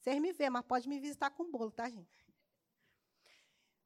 Vocês 0.00 0.20
me 0.20 0.32
vê, 0.32 0.50
mas 0.50 0.64
pode 0.64 0.88
me 0.88 0.98
visitar 0.98 1.30
com 1.30 1.50
bolo, 1.50 1.70
tá, 1.70 1.88
gente? 1.88 2.22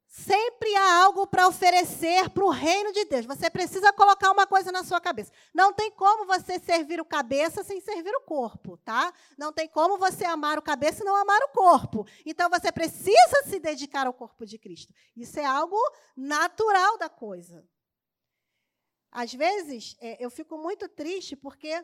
Sempre 0.08 0.74
há 0.76 1.02
algo 1.04 1.26
para 1.26 1.46
oferecer 1.46 2.30
para 2.30 2.44
o 2.44 2.48
reino 2.48 2.90
de 2.92 3.04
Deus. 3.04 3.26
Você 3.26 3.50
precisa 3.50 3.92
colocar 3.92 4.30
uma 4.30 4.46
coisa 4.46 4.72
na 4.72 4.82
sua 4.82 4.98
cabeça. 4.98 5.30
Não 5.52 5.74
tem 5.74 5.90
como 5.90 6.24
você 6.24 6.58
servir 6.58 7.00
o 7.00 7.04
cabeça 7.04 7.62
sem 7.62 7.80
servir 7.80 8.14
o 8.16 8.22
corpo, 8.22 8.78
tá? 8.78 9.12
Não 9.36 9.52
tem 9.52 9.68
como 9.68 9.98
você 9.98 10.24
amar 10.24 10.58
o 10.58 10.62
cabeça 10.62 11.02
e 11.02 11.04
não 11.04 11.14
amar 11.16 11.42
o 11.42 11.48
corpo. 11.48 12.06
Então 12.24 12.48
você 12.48 12.72
precisa 12.72 13.42
se 13.44 13.58
dedicar 13.58 14.06
ao 14.06 14.14
corpo 14.14 14.46
de 14.46 14.58
Cristo. 14.58 14.94
Isso 15.14 15.38
é 15.38 15.44
algo 15.44 15.76
natural 16.16 16.96
da 16.96 17.10
coisa. 17.10 17.62
Às 19.16 19.32
vezes, 19.32 19.96
é, 19.98 20.22
eu 20.22 20.30
fico 20.30 20.58
muito 20.58 20.86
triste 20.90 21.34
porque 21.34 21.82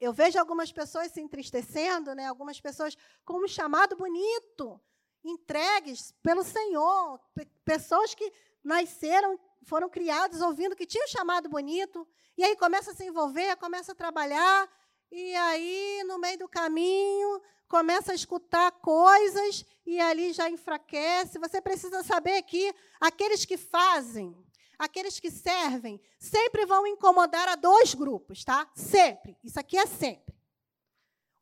eu 0.00 0.10
vejo 0.10 0.38
algumas 0.38 0.72
pessoas 0.72 1.12
se 1.12 1.20
entristecendo, 1.20 2.14
né? 2.14 2.26
algumas 2.26 2.58
pessoas 2.58 2.96
com 3.26 3.44
um 3.44 3.46
chamado 3.46 3.94
bonito, 3.94 4.80
entregues 5.22 6.12
pelo 6.22 6.42
Senhor, 6.42 7.20
pessoas 7.62 8.14
que 8.14 8.32
nasceram, 8.64 9.38
foram 9.64 9.90
criadas 9.90 10.40
ouvindo 10.40 10.74
que 10.74 10.86
tinha 10.86 11.04
um 11.04 11.08
chamado 11.08 11.46
bonito, 11.46 12.08
e 12.38 12.42
aí 12.42 12.56
começa 12.56 12.92
a 12.92 12.94
se 12.94 13.04
envolver, 13.04 13.54
começa 13.56 13.92
a 13.92 13.94
trabalhar, 13.94 14.66
e 15.12 15.34
aí, 15.36 16.04
no 16.06 16.18
meio 16.18 16.38
do 16.38 16.48
caminho, 16.48 17.38
começa 17.68 18.12
a 18.12 18.14
escutar 18.14 18.72
coisas, 18.72 19.62
e 19.84 20.00
ali 20.00 20.32
já 20.32 20.48
enfraquece. 20.48 21.38
Você 21.38 21.60
precisa 21.60 22.02
saber 22.02 22.40
que 22.44 22.74
aqueles 22.98 23.44
que 23.44 23.58
fazem, 23.58 24.34
aqueles 24.78 25.18
que 25.20 25.30
servem, 25.30 26.00
sempre 26.18 26.66
vão 26.66 26.86
incomodar 26.86 27.48
a 27.48 27.56
dois 27.56 27.94
grupos, 27.94 28.44
tá? 28.44 28.70
Sempre. 28.74 29.36
Isso 29.42 29.58
aqui 29.60 29.76
é 29.76 29.86
sempre. 29.86 30.34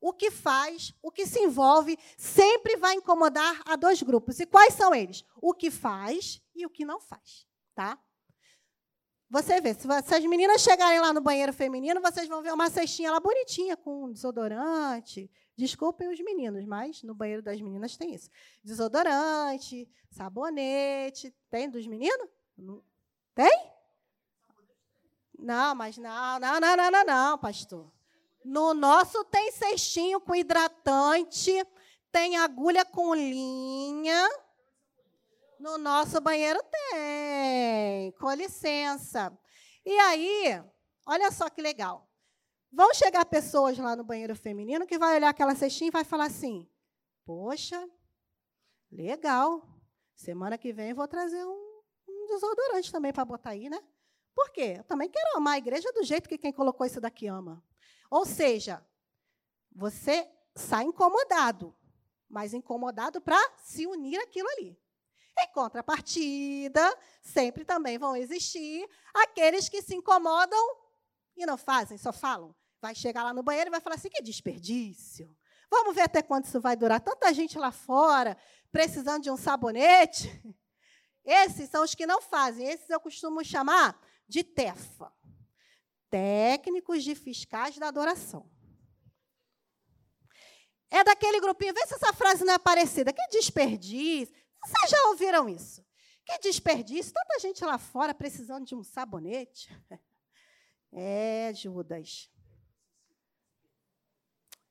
o 0.03 0.13
que 0.13 0.33
faz, 0.33 0.93
o 1.01 1.13
que 1.13 1.25
se 1.25 1.39
envolve, 1.39 1.97
sempre 2.19 2.77
vai 2.77 2.95
incomodar 2.95 3.63
a 3.65 3.77
dois 3.77 4.03
grupos. 4.03 4.41
E 4.41 4.47
quais 4.47 4.75
são 4.75 4.93
eles? 4.93 5.25
O 5.41 5.55
que 5.55 5.71
faz 5.71 6.43
e 6.57 6.67
o 6.67 6.71
que 6.71 6.85
não 6.85 7.01
faz, 7.01 7.47
tá? 7.73 7.97
Você 9.31 9.61
vê, 9.63 9.73
se 9.73 9.87
as 9.89 10.25
meninas 10.27 10.61
chegarem 10.61 11.01
lá 11.01 11.13
no 11.13 11.21
banheiro 11.21 11.53
feminino, 11.55 12.03
vocês 12.03 12.29
vão 12.29 12.43
ver 12.43 12.53
uma 12.53 12.69
cestinha 12.69 13.13
lá 13.13 13.21
bonitinha 13.21 13.77
com 13.77 14.13
desodorante. 14.13 15.31
Desculpem 15.57 16.09
os 16.13 16.21
meninos, 16.21 16.67
mas 16.67 17.03
no 17.03 17.15
banheiro 17.15 17.41
das 17.41 17.61
meninas 17.61 17.97
tem 17.97 18.13
isso. 18.13 18.29
Desodorante, 18.63 19.89
sabonete. 20.11 21.35
Tem 21.49 21.71
dos 21.71 21.87
meninos? 21.87 22.29
Tem? 23.35 23.73
Não, 25.39 25.75
mas 25.75 25.97
não, 25.99 26.39
não, 26.39 26.61
não, 26.61 26.77
não, 26.77 26.91
não, 26.91 27.05
não, 27.05 27.39
pastor. 27.39 27.91
No 28.45 28.75
nosso 28.75 29.25
tem 29.25 29.51
cestinho 29.51 30.21
com 30.21 30.35
hidratante, 30.35 31.53
tem 32.11 32.37
agulha 32.37 32.85
com 32.85 33.15
linha. 33.15 34.29
No 35.59 35.79
nosso 35.79 36.21
banheiro 36.21 36.61
tem. 36.71 38.13
Com 38.21 38.33
licença. 38.33 39.37
E 39.85 39.99
aí, 39.99 40.63
olha 41.07 41.31
só 41.31 41.49
que 41.49 41.63
legal. 41.63 42.09
Vão 42.73 42.93
chegar 42.95 43.25
pessoas 43.27 43.79
lá 43.79 43.95
no 43.95 44.05
banheiro 44.05 44.35
feminino 44.35 44.87
que 44.87 44.99
vai 44.99 45.17
olhar 45.17 45.29
aquela 45.29 45.55
cestinha 45.55 45.89
e 45.89 45.93
vai 45.93 46.05
falar 46.05 46.27
assim: 46.27 46.69
Poxa, 47.25 47.89
legal. 48.91 49.69
Semana 50.15 50.59
que 50.59 50.73
vem 50.73 50.91
eu 50.91 50.97
vou 50.97 51.09
trazer 51.09 51.45
um, 51.45 51.62
desodorante 52.35 52.91
também 52.91 53.13
para 53.13 53.25
botar 53.25 53.51
aí, 53.51 53.69
né? 53.69 53.83
Por 54.35 54.51
quê? 54.51 54.77
Eu 54.79 54.85
também 54.85 55.09
quero 55.09 55.37
amar 55.37 55.55
a 55.55 55.59
igreja 55.59 55.93
do 55.93 56.03
jeito 56.03 56.29
que 56.29 56.39
quem 56.39 56.53
colocou 56.53 56.87
isso 56.87 57.01
daqui 57.01 57.27
ama. 57.27 57.63
Ou 58.11 58.25
seja, 58.25 58.85
você 59.71 60.29
sai 60.55 60.85
incomodado, 60.85 61.75
mas 62.29 62.55
incomodado 62.55 63.21
para 63.21 63.39
se 63.59 63.87
unir 63.87 64.19
aquilo 64.19 64.49
ali. 64.51 64.79
Em 65.39 65.53
contrapartida, 65.53 66.99
sempre 67.23 67.65
também 67.65 67.99
vão 67.99 68.17
existir 68.17 68.89
aqueles 69.15 69.69
que 69.69 69.83
se 69.83 69.95
incomodam 69.95 70.77
e 71.37 71.47
não 71.47 71.57
fazem, 71.57 71.97
só 71.97 72.13
falam. 72.13 72.55
Vai 72.81 72.95
chegar 72.95 73.23
lá 73.23 73.33
no 73.33 73.43
banheiro 73.43 73.69
e 73.69 73.71
vai 73.71 73.81
falar 73.81 73.97
assim: 73.97 74.11
que 74.11 74.23
desperdício. 74.23 75.35
Vamos 75.71 75.95
ver 75.95 76.03
até 76.03 76.21
quando 76.21 76.45
isso 76.45 76.61
vai 76.61 76.77
durar. 76.77 77.01
Tanta 77.01 77.33
gente 77.33 77.59
lá 77.59 77.73
fora 77.73 78.37
precisando 78.71 79.23
de 79.23 79.31
um 79.31 79.37
sabonete. 79.37 80.29
Esses 81.25 81.69
são 81.71 81.85
os 81.85 81.95
que 81.95 82.07
não 82.07 82.21
fazem. 82.21 82.67
Esses 82.67 82.91
eu 82.91 83.01
costumo 83.01 83.45
chamar 83.45 84.01
de 84.29 84.43
TEFA 84.43 85.13
técnicos 86.13 87.03
de 87.03 87.15
fiscais 87.15 87.79
da 87.79 87.89
adoração. 87.89 88.47
É 90.91 91.03
daquele 91.03 91.41
grupinho, 91.41 91.73
vê 91.73 91.87
se 91.87 91.95
essa 91.95 92.13
frase 92.13 92.45
não 92.45 92.53
é 92.53 92.59
parecida. 92.59 93.15
Que 93.15 93.27
desperdício. 93.29 94.35
Vocês 94.63 94.91
já 94.91 95.09
ouviram 95.09 95.49
isso? 95.49 95.83
Que 96.27 96.39
desperdício. 96.41 97.15
Tanta 97.15 97.41
gente 97.41 97.65
lá 97.65 97.79
fora 97.79 98.13
precisando 98.13 98.67
de 98.67 98.75
um 98.75 98.85
sabonete. 98.85 99.69
É, 100.95 101.51
Judas. 101.55 102.31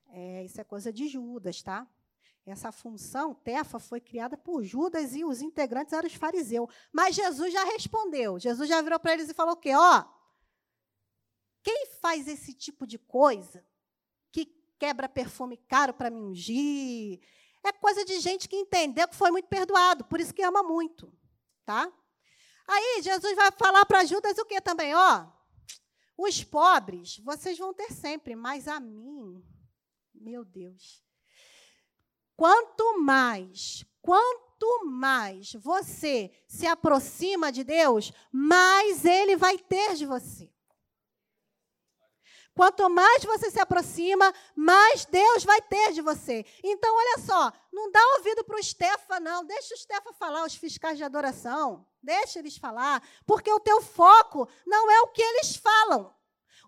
É, 0.05 0.43
isso 0.43 0.61
é 0.61 0.63
coisa 0.63 0.93
de 0.93 1.07
Judas, 1.07 1.63
tá? 1.63 1.87
Essa 2.51 2.71
função, 2.71 3.33
Tefa, 3.33 3.79
foi 3.79 3.99
criada 3.99 4.37
por 4.37 4.63
Judas 4.63 5.15
e 5.15 5.23
os 5.23 5.41
integrantes 5.41 5.93
eram 5.93 6.07
os 6.07 6.13
fariseus. 6.13 6.69
Mas 6.91 7.15
Jesus 7.15 7.53
já 7.53 7.63
respondeu. 7.63 8.37
Jesus 8.39 8.67
já 8.67 8.81
virou 8.81 8.99
para 8.99 9.13
eles 9.13 9.29
e 9.29 9.33
falou 9.33 9.53
o 9.53 9.57
quê? 9.57 9.73
Ó, 9.73 10.03
quem 11.63 11.87
faz 12.01 12.27
esse 12.27 12.53
tipo 12.53 12.85
de 12.85 12.97
coisa, 12.97 13.65
que 14.31 14.45
quebra 14.77 15.07
perfume 15.07 15.57
caro 15.57 15.93
para 15.93 16.09
me 16.09 16.19
ungir, 16.19 17.19
é 17.63 17.71
coisa 17.71 18.03
de 18.03 18.19
gente 18.19 18.49
que 18.49 18.55
entendeu 18.55 19.07
que 19.07 19.15
foi 19.15 19.31
muito 19.31 19.47
perdoado, 19.47 20.03
por 20.05 20.19
isso 20.19 20.33
que 20.33 20.41
ama 20.41 20.63
muito, 20.63 21.13
tá? 21.63 21.91
Aí 22.67 23.01
Jesus 23.01 23.35
vai 23.35 23.51
falar 23.51 23.85
para 23.85 24.05
Judas 24.05 24.37
o 24.37 24.45
que 24.45 24.59
também, 24.59 24.95
ó? 24.95 25.27
Os 26.17 26.43
pobres 26.43 27.17
vocês 27.19 27.57
vão 27.57 27.73
ter 27.73 27.91
sempre, 27.91 28.35
mas 28.35 28.67
a 28.67 28.79
mim, 28.79 29.43
meu 30.13 30.43
Deus. 30.43 31.03
Quanto 32.41 32.97
mais, 32.97 33.86
quanto 34.01 34.84
mais 34.86 35.54
você 35.54 36.32
se 36.47 36.65
aproxima 36.65 37.51
de 37.51 37.63
Deus, 37.63 38.12
mais 38.32 39.06
ele 39.06 39.36
vai 39.36 39.60
ter 39.60 39.93
de 39.93 40.08
você. 40.08 40.51
Quanto 42.56 42.89
mais 42.89 43.23
você 43.23 43.51
se 43.51 43.60
aproxima, 43.60 44.34
mais 44.56 45.06
Deus 45.06 45.43
vai 45.43 45.62
ter 45.62 45.91
de 45.91 46.01
você. 46.01 46.43
Então, 46.63 46.91
olha 46.91 47.19
só, 47.19 47.54
não 47.71 47.91
dá 47.91 48.04
ouvido 48.17 48.43
para 48.43 48.56
o 48.56 48.60
Estefa, 48.60 49.19
não. 49.19 49.45
Deixa 49.45 49.75
o 49.75 49.77
Estefa 49.77 50.12
falar, 50.12 50.43
os 50.43 50.56
fiscais 50.56 50.97
de 50.97 51.04
adoração. 51.04 51.86
Deixa 52.01 52.39
eles 52.39 52.58
falar, 52.58 53.08
porque 53.23 53.51
o 53.51 53.60
teu 53.60 53.84
foco 53.84 54.49
não 54.65 54.89
é 54.89 55.01
o 55.01 55.10
que 55.10 55.21
eles 55.21 55.58
falam. 55.58 56.12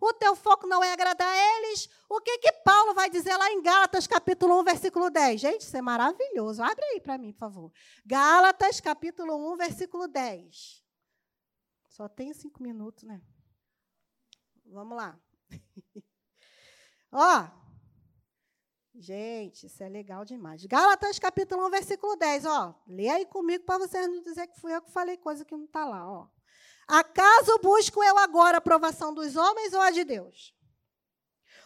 O 0.06 0.14
teu 0.14 0.36
foco 0.36 0.68
não 0.68 0.84
é 0.84 0.92
agradar 0.92 1.34
eles. 1.34 1.90
O 2.10 2.20
que 2.20 2.38
que 2.40 2.52
Paulo 2.52 2.94
vai 2.94 3.10
dizer 3.10 3.38
lá 3.38 3.50
em 3.54 3.62
Gálatas, 3.62 4.06
capítulo 4.06 4.60
1, 4.60 4.64
versículo 4.66 5.10
10? 5.10 5.40
Gente, 5.40 5.62
isso 5.62 5.78
é 5.78 5.82
maravilhoso. 5.82 6.62
Abre 6.62 6.84
aí 6.88 7.00
para 7.00 7.18
mim, 7.18 7.32
por 7.32 7.40
favor. 7.40 7.72
Gálatas, 8.06 8.82
capítulo 8.82 9.54
1, 9.54 9.56
versículo 9.56 10.06
10. 10.10 10.84
Só 11.88 12.10
tem 12.10 12.34
cinco 12.34 12.62
minutos, 12.62 13.04
né? 13.04 13.22
Vamos 14.66 14.98
lá. 14.98 15.18
Ó, 17.10 17.48
gente, 18.94 19.68
isso 19.68 19.82
é 19.84 19.88
legal 19.88 20.26
demais. 20.26 20.66
Gálatas 20.66 21.18
capítulo 21.18 21.66
1, 21.68 21.70
versículo 21.70 22.18
10, 22.18 22.46
ó. 22.46 22.76
Lê 22.88 23.08
aí 23.08 23.26
comigo 23.26 23.64
para 23.64 23.78
vocês 23.78 24.06
não 24.08 24.22
dizer 24.22 24.48
que 24.48 24.60
fui 24.60 24.76
eu 24.76 24.82
que 24.82 24.92
falei 24.92 25.16
coisa 25.16 25.46
que 25.46 25.56
não 25.56 25.64
está 25.64 25.86
lá, 25.86 26.12
ó. 26.12 26.28
Acaso 26.88 27.60
busco 27.60 28.04
eu 28.04 28.18
agora 28.18 28.58
a 28.58 28.60
aprovação 28.60 29.14
dos 29.14 29.36
homens 29.36 29.74
ou 29.74 29.82
a 29.82 29.92
de 29.92 30.04
Deus? 30.04 30.54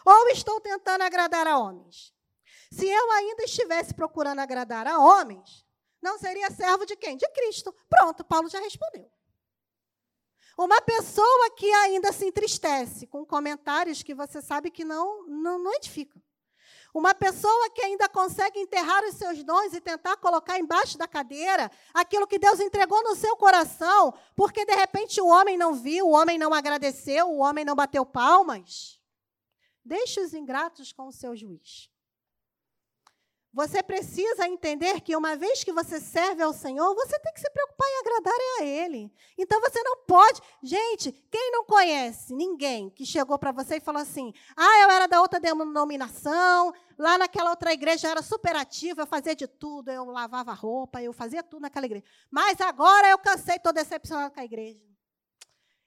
Ou 0.05 0.29
estou 0.29 0.61
tentando 0.61 1.03
agradar 1.03 1.47
a 1.47 1.57
homens? 1.57 2.13
Se 2.71 2.87
eu 2.87 3.11
ainda 3.11 3.43
estivesse 3.43 3.93
procurando 3.93 4.39
agradar 4.39 4.87
a 4.87 4.99
homens, 4.99 5.65
não 6.01 6.17
seria 6.17 6.51
servo 6.51 6.85
de 6.85 6.95
quem? 6.95 7.17
De 7.17 7.27
Cristo. 7.31 7.73
Pronto, 7.89 8.23
Paulo 8.23 8.49
já 8.49 8.59
respondeu. 8.59 9.11
Uma 10.57 10.81
pessoa 10.81 11.55
que 11.55 11.71
ainda 11.71 12.11
se 12.11 12.25
entristece 12.25 13.05
com 13.05 13.25
comentários 13.25 14.01
que 14.01 14.15
você 14.15 14.41
sabe 14.41 14.71
que 14.71 14.83
não, 14.83 15.27
não, 15.27 15.59
não 15.59 15.73
edificam. 15.73 16.21
Uma 16.97 17.13
pessoa 17.13 17.69
que 17.69 17.81
ainda 17.83 18.09
consegue 18.09 18.59
enterrar 18.59 19.03
os 19.03 19.13
seus 19.13 19.43
dons 19.43 19.71
e 19.71 19.79
tentar 19.79 20.17
colocar 20.17 20.57
embaixo 20.57 20.97
da 20.97 21.07
cadeira 21.07 21.69
aquilo 21.93 22.25
que 22.25 22.39
Deus 22.39 22.59
entregou 22.59 23.03
no 23.03 23.15
seu 23.15 23.37
coração, 23.37 24.11
porque 24.35 24.65
de 24.65 24.73
repente 24.73 25.21
o 25.21 25.27
homem 25.27 25.59
não 25.59 25.75
viu, 25.75 26.07
o 26.07 26.13
homem 26.13 26.39
não 26.39 26.55
agradeceu, 26.55 27.29
o 27.29 27.37
homem 27.37 27.63
não 27.63 27.75
bateu 27.75 28.03
palmas. 28.03 28.99
Deixe 29.85 30.19
os 30.19 30.33
ingratos 30.33 30.91
com 30.91 31.05
o 31.05 31.11
seu 31.11 31.35
juiz. 31.35 31.87
Você 33.53 33.83
precisa 33.83 34.47
entender 34.47 35.01
que 35.01 35.15
uma 35.15 35.35
vez 35.35 35.63
que 35.63 35.71
você 35.71 35.99
serve 35.99 36.41
ao 36.41 36.51
Senhor, 36.51 36.95
você 36.95 37.19
tem 37.19 37.31
que 37.31 37.41
se 37.41 37.49
preocupar 37.51 37.76
em 38.17 38.29
agradar 38.29 38.59
a 38.59 38.63
Ele. 38.63 39.11
Então 39.37 39.59
você 39.61 39.81
não 39.83 39.97
pode. 40.05 40.41
Gente, 40.63 41.11
quem 41.11 41.51
não 41.51 41.65
conhece 41.65 42.33
ninguém 42.33 42.89
que 42.89 43.05
chegou 43.05 43.37
para 43.37 43.51
você 43.51 43.77
e 43.77 43.81
falou 43.81 44.01
assim: 44.01 44.33
ah, 44.55 44.81
eu 44.83 44.91
era 44.91 45.07
da 45.07 45.21
outra 45.21 45.39
denominação, 45.39 46.73
lá 46.97 47.17
naquela 47.17 47.51
outra 47.51 47.73
igreja 47.73 48.07
eu 48.07 48.11
era 48.11 48.21
super 48.21 48.55
ativa, 48.55 49.01
eu 49.01 49.07
fazia 49.07 49.35
de 49.35 49.47
tudo, 49.47 49.89
eu 49.89 50.05
lavava 50.05 50.53
roupa, 50.53 51.01
eu 51.01 51.13
fazia 51.13 51.43
tudo 51.43 51.61
naquela 51.61 51.85
igreja. 51.85 52.05
Mas 52.31 52.59
agora 52.61 53.09
eu 53.09 53.17
cansei, 53.19 53.55
estou 53.55 53.73
decepcionada 53.73 54.33
com 54.33 54.39
a 54.39 54.45
igreja. 54.45 54.81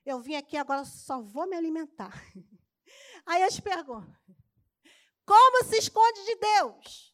Eu 0.04 0.20
vim 0.20 0.34
aqui 0.34 0.56
agora 0.56 0.84
só 0.84 1.20
vou 1.20 1.46
me 1.46 1.56
alimentar. 1.56 2.22
Aí 3.26 3.42
eu 3.42 3.50
te 3.50 3.60
pergunto: 3.60 4.10
como 5.24 5.64
se 5.64 5.76
esconde 5.78 6.24
de 6.24 6.36
Deus? 6.36 7.09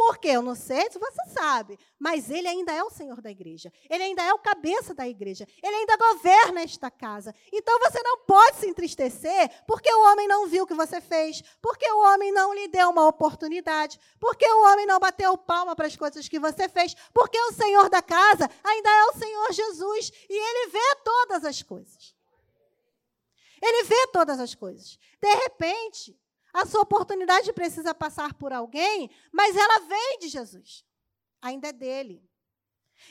Por 0.00 0.16
quê? 0.16 0.28
Eu 0.28 0.40
não 0.40 0.54
sei 0.54 0.90
se 0.90 0.98
você 0.98 1.26
sabe, 1.26 1.78
mas 1.98 2.30
ele 2.30 2.48
ainda 2.48 2.72
é 2.72 2.82
o 2.82 2.88
Senhor 2.88 3.20
da 3.20 3.30
igreja. 3.30 3.70
Ele 3.86 4.02
ainda 4.02 4.22
é 4.22 4.32
o 4.32 4.38
cabeça 4.38 4.94
da 4.94 5.06
igreja. 5.06 5.46
Ele 5.62 5.76
ainda 5.76 5.94
governa 5.98 6.62
esta 6.62 6.90
casa. 6.90 7.34
Então 7.52 7.78
você 7.80 8.02
não 8.02 8.20
pode 8.24 8.56
se 8.56 8.66
entristecer 8.66 9.50
porque 9.66 9.92
o 9.92 10.10
homem 10.10 10.26
não 10.26 10.46
viu 10.46 10.64
o 10.64 10.66
que 10.66 10.72
você 10.72 11.02
fez, 11.02 11.42
porque 11.60 11.86
o 11.92 11.98
homem 11.98 12.32
não 12.32 12.54
lhe 12.54 12.66
deu 12.68 12.88
uma 12.88 13.06
oportunidade, 13.06 14.00
porque 14.18 14.50
o 14.50 14.72
homem 14.72 14.86
não 14.86 14.98
bateu 14.98 15.36
palma 15.36 15.76
para 15.76 15.86
as 15.86 15.96
coisas 15.96 16.26
que 16.26 16.40
você 16.40 16.66
fez, 16.66 16.96
porque 17.12 17.38
o 17.38 17.52
Senhor 17.52 17.90
da 17.90 18.00
casa 18.00 18.48
ainda 18.64 18.88
é 18.88 19.04
o 19.04 19.18
Senhor 19.18 19.52
Jesus 19.52 20.10
e 20.30 20.34
ele 20.34 20.70
vê 20.70 20.96
todas 21.04 21.44
as 21.44 21.62
coisas. 21.62 22.16
Ele 23.60 23.84
vê 23.84 24.06
todas 24.06 24.40
as 24.40 24.54
coisas. 24.54 24.98
De 25.20 25.34
repente, 25.34 26.18
a 26.52 26.66
sua 26.66 26.82
oportunidade 26.82 27.52
precisa 27.52 27.94
passar 27.94 28.34
por 28.34 28.52
alguém, 28.52 29.10
mas 29.32 29.56
ela 29.56 29.80
vem 29.86 30.18
de 30.18 30.28
Jesus. 30.28 30.84
Ainda 31.42 31.68
é 31.68 31.72
dele. 31.72 32.22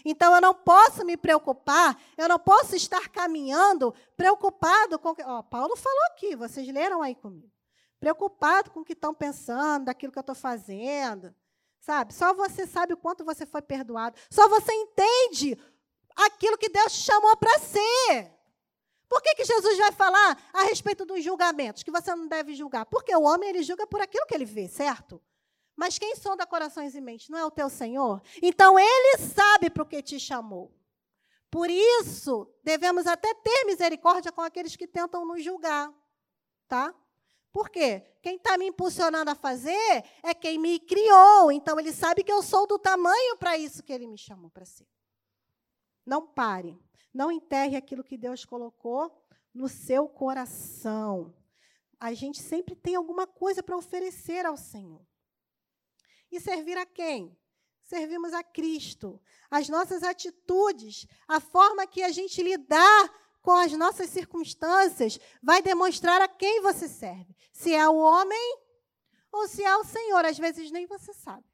Então 0.06 0.34
eu 0.36 0.41
não 0.41 0.54
posso 0.54 1.04
me 1.06 1.17
preocupar, 1.17 1.99
eu 2.17 2.28
não 2.28 2.38
posso 2.39 2.75
estar 2.75 3.10
caminhando 3.10 3.93
preocupado 4.15 4.99
com. 4.99 5.15
Ó, 5.25 5.43
Paulo 5.43 5.75
falou 5.75 6.04
aqui, 6.12 6.36
vocês 6.36 6.67
leram 6.67 7.02
aí 7.02 7.15
comigo. 7.15 7.52
preocupado 7.99 8.71
com 8.71 8.82
o 8.82 8.86
que 8.86 8.93
estão 8.93 9.13
pensando, 9.13 9.86
daquilo 9.86 10.12
que 10.12 10.19
eu 10.19 10.21
estou 10.21 10.36
fazendo. 10.36 11.34
Sabe? 11.82 12.13
Só 12.13 12.34
você 12.34 12.67
sabe 12.67 12.93
o 12.93 12.97
quanto 12.97 13.25
você 13.25 13.45
foi 13.45 13.62
perdoado. 13.62 14.17
Só 14.30 14.47
você 14.47 14.71
entende 14.73 15.58
aquilo 16.15 16.58
que 16.58 16.69
Deus 16.69 16.93
te 16.93 16.99
chamou 16.99 17.36
para 17.38 17.60
ser. 17.60 18.38
Por 19.10 19.24
que, 19.24 19.34
que 19.34 19.43
Jesus 19.43 19.78
vai 19.78 19.91
falar 19.91 20.50
a 20.54 20.63
respeito 20.63 21.04
dos 21.04 21.24
julgamentos? 21.24 21.82
Que 21.82 21.89
você 21.89 22.13
não 22.13 22.28
deve 22.28 22.54
julgar? 22.54 22.86
Porque 22.86 23.13
o 23.15 23.24
homem 23.24 23.50
ele 23.50 23.63
julga 23.63 23.88
por 23.88 24.00
aquilo 24.00 24.28
que 24.28 24.36
ele 24.36 24.45
vê, 24.45 24.67
certo? 24.67 25.19
Mas 25.76 25.98
quem 25.98 26.15
sonda 26.15 26.45
corações 26.45 26.93
e 26.93 27.02
mentes? 27.02 27.28
Não 27.28 27.39
é 27.39 27.45
o 27.45 27.50
teu 27.50 27.69
Senhor? 27.69 28.22
Então 28.41 28.78
ele 28.78 29.17
sabe 29.17 29.69
para 29.72 29.82
o 29.82 29.86
que 29.86 30.04
te 30.04 30.19
chamou. 30.19 30.72
Por 31.50 31.69
isso, 31.72 32.48
devemos 32.63 33.08
até 33.08 33.34
ter 33.34 33.65
misericórdia 33.65 34.32
com 34.32 34.41
aqueles 34.41 34.76
que 34.76 34.88
tentam 34.88 35.26
nos 35.26 35.43
julgar. 35.43 35.91
Tá? 36.67 36.93
Por 37.52 37.69
quê? 37.69 38.04
Quem 38.22 38.36
está 38.36 38.58
me 38.58 38.67
impulsionando 38.67 39.32
a 39.32 39.36
fazer 39.36 40.04
é 40.22 40.36
quem 40.36 40.60
me 40.60 40.80
criou. 40.80 41.52
Então, 41.52 41.80
ele 41.80 41.91
sabe 41.91 42.24
que 42.24 42.32
eu 42.32 42.43
sou 42.43 42.67
do 42.67 42.78
tamanho 42.78 43.38
para 43.38 43.58
isso 43.58 43.82
que 43.82 43.91
ele 43.91 44.06
me 44.06 44.19
chamou 44.19 44.52
para 44.52 44.65
ser. 44.65 44.86
Não 46.06 46.28
pare. 46.28 46.78
Não 47.19 47.29
enterre 47.29 47.75
aquilo 47.75 48.01
que 48.01 48.17
Deus 48.17 48.45
colocou 48.45 49.12
no 49.53 49.67
seu 49.67 50.08
coração. 50.08 51.36
A 51.99 52.13
gente 52.13 52.41
sempre 52.41 52.77
tem 52.77 52.95
alguma 52.95 53.27
coisa 53.27 53.62
para 53.62 53.75
oferecer 53.75 54.45
ao 54.45 54.55
Senhor. 54.55 55.05
E 56.32 56.39
servir 56.39 56.77
a 56.77 56.86
quem? 56.86 57.38
Servimos 57.84 58.32
a 58.32 58.41
Cristo. 58.41 59.21
As 59.51 59.67
nossas 59.67 60.01
atitudes, 60.01 61.05
a 61.27 61.41
forma 61.41 61.86
que 61.86 62.01
a 62.03 62.10
gente 62.10 62.41
lidar 62.41 63.13
com 63.41 63.51
as 63.51 63.73
nossas 63.73 64.10
circunstâncias, 64.12 65.19
vai 65.43 65.62
demonstrar 65.62 66.21
a 66.21 66.27
quem 66.29 66.62
você 66.62 66.88
serve. 66.88 67.36
Se 67.51 67.75
é 67.75 67.86
o 67.89 67.97
homem 67.97 68.60
ou 69.29 69.45
se 69.45 69.62
é 69.62 69.75
o 69.75 69.84
Senhor. 69.84 70.23
Às 70.23 70.38
vezes 70.38 70.71
nem 70.71 70.86
você 70.86 71.13
sabe. 71.13 71.45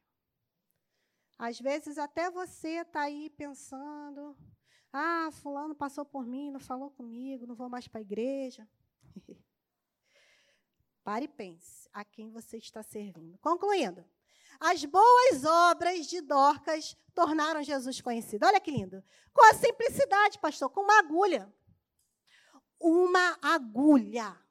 Às 1.39 1.60
vezes 1.60 1.97
até 1.97 2.30
você 2.30 2.82
está 2.82 3.01
aí 3.01 3.32
pensando: 3.32 4.38
ah, 4.97 5.29
Fulano 5.29 5.75
passou 5.75 6.05
por 6.05 6.25
mim, 6.25 6.49
não 6.49 6.60
falou 6.60 6.89
comigo, 6.89 7.45
não 7.45 7.53
vou 7.53 7.67
mais 7.67 7.86
para 7.86 7.99
a 7.99 8.01
igreja. 8.01 8.65
Pare 11.03 11.25
e 11.25 11.27
pense 11.27 11.89
a 11.91 12.05
quem 12.05 12.31
você 12.31 12.55
está 12.55 12.81
servindo. 12.81 13.38
Concluindo. 13.39 14.05
As 14.58 14.86
boas 14.86 15.43
obras 15.43 16.08
de 16.08 16.21
Dorcas 16.21 16.95
tornaram 17.13 17.62
Jesus 17.62 17.99
conhecido. 17.99 18.45
Olha 18.45 18.62
que 18.62 18.71
lindo. 18.71 19.03
Com 19.34 19.43
a 19.49 19.53
simplicidade, 19.53 20.39
pastor, 20.39 20.69
com 20.69 20.81
uma 20.81 20.99
agulha. 20.99 21.53
Uma 22.79 23.38
agulha. 23.41 24.44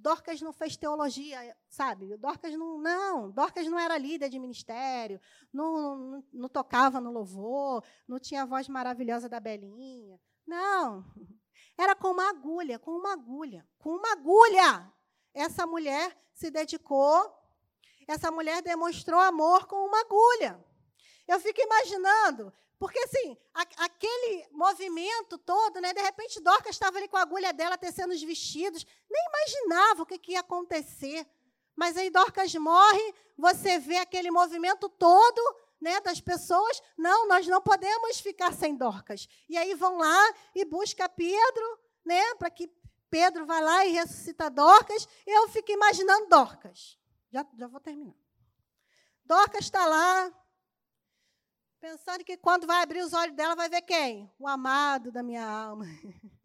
Dorcas 0.00 0.40
não 0.40 0.52
fez 0.52 0.76
teologia, 0.76 1.56
sabe? 1.68 2.16
Dorcas 2.16 2.54
não, 2.54 2.78
não. 2.78 3.30
Dorcas 3.30 3.66
não 3.66 3.78
era 3.78 3.98
líder 3.98 4.28
de 4.28 4.38
ministério, 4.38 5.20
não, 5.52 5.98
não, 5.98 6.24
não 6.32 6.48
tocava 6.48 7.00
no 7.00 7.12
louvor, 7.12 7.84
não 8.08 8.18
tinha 8.18 8.42
a 8.42 8.46
voz 8.46 8.68
maravilhosa 8.68 9.28
da 9.28 9.38
Belinha. 9.38 10.20
Não. 10.46 11.04
Era 11.76 11.94
com 11.94 12.08
uma 12.08 12.28
agulha, 12.28 12.78
com 12.78 12.90
uma 12.90 13.12
agulha, 13.12 13.66
com 13.78 13.90
uma 13.90 14.12
agulha. 14.12 14.92
Essa 15.32 15.66
mulher 15.66 16.16
se 16.32 16.50
dedicou 16.50 17.40
essa 18.10 18.30
mulher 18.30 18.60
demonstrou 18.60 19.20
amor 19.20 19.66
com 19.66 19.86
uma 19.86 20.00
agulha. 20.00 20.62
Eu 21.28 21.38
fico 21.38 21.60
imaginando, 21.60 22.52
porque 22.80 22.98
assim, 22.98 23.36
a, 23.52 23.60
aquele 23.84 24.48
movimento 24.52 25.36
todo, 25.36 25.82
né, 25.82 25.92
de 25.92 26.00
repente 26.00 26.40
Dorcas 26.40 26.74
estava 26.74 26.96
ali 26.96 27.08
com 27.08 27.18
a 27.18 27.20
agulha 27.20 27.52
dela 27.52 27.76
tecendo 27.76 28.14
os 28.14 28.22
vestidos, 28.22 28.86
nem 29.08 29.22
imaginava 29.28 30.02
o 30.02 30.06
que, 30.06 30.18
que 30.18 30.32
ia 30.32 30.40
acontecer. 30.40 31.28
Mas 31.76 31.94
aí 31.98 32.08
Dorcas 32.08 32.54
morre, 32.54 33.14
você 33.36 33.78
vê 33.78 33.98
aquele 33.98 34.30
movimento 34.30 34.88
todo, 34.88 35.56
né, 35.78 36.00
das 36.00 36.22
pessoas, 36.22 36.82
não, 36.96 37.28
nós 37.28 37.46
não 37.46 37.60
podemos 37.60 38.18
ficar 38.18 38.50
sem 38.54 38.74
Dorcas. 38.74 39.28
E 39.46 39.58
aí 39.58 39.74
vão 39.74 39.98
lá 39.98 40.34
e 40.54 40.64
busca 40.64 41.06
Pedro, 41.06 41.78
né, 42.02 42.34
para 42.36 42.48
que 42.48 42.72
Pedro 43.10 43.44
vá 43.44 43.60
lá 43.60 43.84
e 43.84 43.92
ressuscita 43.92 44.48
Dorcas. 44.48 45.06
Eu 45.26 45.50
fico 45.50 45.70
imaginando 45.70 46.30
Dorcas. 46.30 46.98
Já, 47.30 47.46
já 47.58 47.66
vou 47.66 47.80
terminar. 47.80 48.16
Dorcas 49.22 49.66
está 49.66 49.84
lá, 49.84 50.32
pensando 51.80 52.22
que 52.22 52.36
quando 52.36 52.66
vai 52.66 52.82
abrir 52.82 53.00
os 53.00 53.14
olhos 53.14 53.34
dela, 53.34 53.56
vai 53.56 53.68
ver 53.68 53.80
quem? 53.80 54.30
O 54.38 54.46
amado 54.46 55.10
da 55.10 55.22
minha 55.22 55.44
alma. 55.44 55.86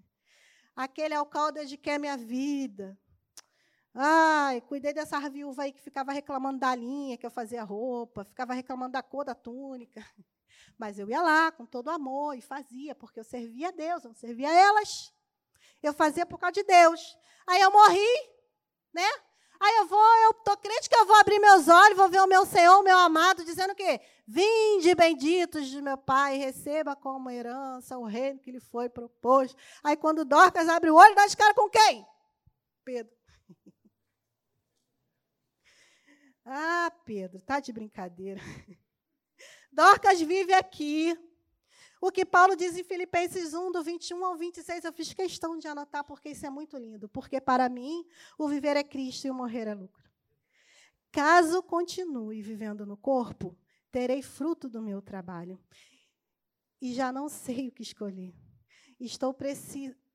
Aquele 0.73 1.13
alcalde 1.13 1.65
de 1.65 1.77
que 1.77 1.89
é 1.89 1.99
minha 1.99 2.15
vida. 2.15 2.97
Ai, 3.93 4.61
cuidei 4.61 4.93
dessa 4.93 5.19
viúva 5.29 5.63
aí 5.63 5.73
que 5.73 5.81
ficava 5.81 6.11
reclamando 6.11 6.59
da 6.59 6.73
linha 6.73 7.17
que 7.17 7.25
eu 7.25 7.31
fazia 7.31 7.63
roupa, 7.63 8.23
ficava 8.23 8.53
reclamando 8.53 8.93
da 8.93 9.03
cor 9.03 9.25
da 9.25 9.35
túnica. 9.35 10.05
Mas 10.77 10.97
eu 10.97 11.09
ia 11.09 11.21
lá 11.21 11.51
com 11.51 11.65
todo 11.65 11.89
amor 11.89 12.37
e 12.37 12.41
fazia, 12.41 12.95
porque 12.95 13.19
eu 13.19 13.23
servia 13.23 13.69
a 13.69 13.71
Deus, 13.71 14.03
eu 14.03 14.09
não 14.09 14.15
servia 14.15 14.49
a 14.49 14.53
elas. 14.53 15.13
Eu 15.83 15.93
fazia 15.93 16.25
por 16.25 16.39
causa 16.39 16.53
de 16.53 16.63
Deus. 16.63 17.17
Aí 17.45 17.61
eu 17.61 17.71
morri, 17.71 18.29
né? 18.93 19.07
Aí 19.59 19.77
eu 19.77 19.87
vou, 19.87 20.15
eu 20.23 20.33
tô 20.33 20.57
crente 20.57 20.89
que 20.89 20.95
eu 20.95 21.05
vou 21.05 21.15
abrir 21.15 21.39
meus 21.39 21.67
olhos, 21.67 21.97
vou 21.97 22.09
ver 22.09 22.19
o 22.19 22.27
meu 22.27 22.45
Senhor, 22.45 22.79
o 22.79 22.83
meu 22.83 22.97
amado, 22.97 23.43
dizendo 23.43 23.71
o 23.71 23.75
quê? 23.75 24.01
Vinde, 24.27 24.93
benditos 24.95 25.67
de 25.67 25.81
meu 25.81 25.97
Pai, 25.97 26.37
receba 26.37 26.95
como 26.95 27.29
herança 27.29 27.97
o 27.97 28.05
reino 28.05 28.39
que 28.39 28.51
lhe 28.51 28.59
foi 28.59 28.89
proposto. 28.89 29.55
Aí 29.83 29.95
quando 29.95 30.25
Dorcas 30.25 30.67
abre 30.67 30.89
o 30.89 30.95
olho, 30.95 31.15
dá 31.15 31.27
de 31.27 31.37
cara 31.37 31.53
com 31.53 31.69
quem? 31.69 32.05
Pedro. 32.83 33.15
ah, 36.45 36.91
Pedro, 37.05 37.39
tá 37.41 37.59
de 37.59 37.71
brincadeira. 37.71 38.41
Dorcas 39.71 40.21
vive 40.21 40.53
aqui. 40.53 41.17
O 42.05 42.11
que 42.11 42.23
Paulo 42.23 42.55
diz 42.55 42.77
em 42.77 42.83
Filipenses 42.83 43.55
1, 43.55 43.71
do 43.71 43.81
21 43.81 44.23
ao 44.23 44.37
26, 44.37 44.85
eu 44.85 44.93
fiz 44.93 45.11
questão 45.11 45.57
de 45.57 45.67
anotar, 45.67 46.03
porque 46.03 46.29
isso 46.29 46.45
é 46.45 46.51
muito 46.51 46.77
lindo. 46.77 47.09
Porque 47.09 47.41
para 47.41 47.67
mim, 47.67 48.05
o 48.37 48.47
viver 48.47 48.77
é 48.77 48.83
Cristo 48.83 49.25
e 49.25 49.31
o 49.31 49.33
morrer 49.33 49.67
é 49.67 49.73
lucro. 49.73 50.07
Caso 51.11 51.63
continue 51.63 52.43
vivendo 52.43 52.85
no 52.85 52.95
corpo, 52.95 53.57
terei 53.91 54.21
fruto 54.21 54.69
do 54.69 54.83
meu 54.83 55.01
trabalho. 55.01 55.59
E 56.79 56.93
já 56.93 57.11
não 57.11 57.27
sei 57.27 57.69
o 57.69 57.71
que 57.71 57.81
escolher. 57.81 58.35
Estou 58.99 59.35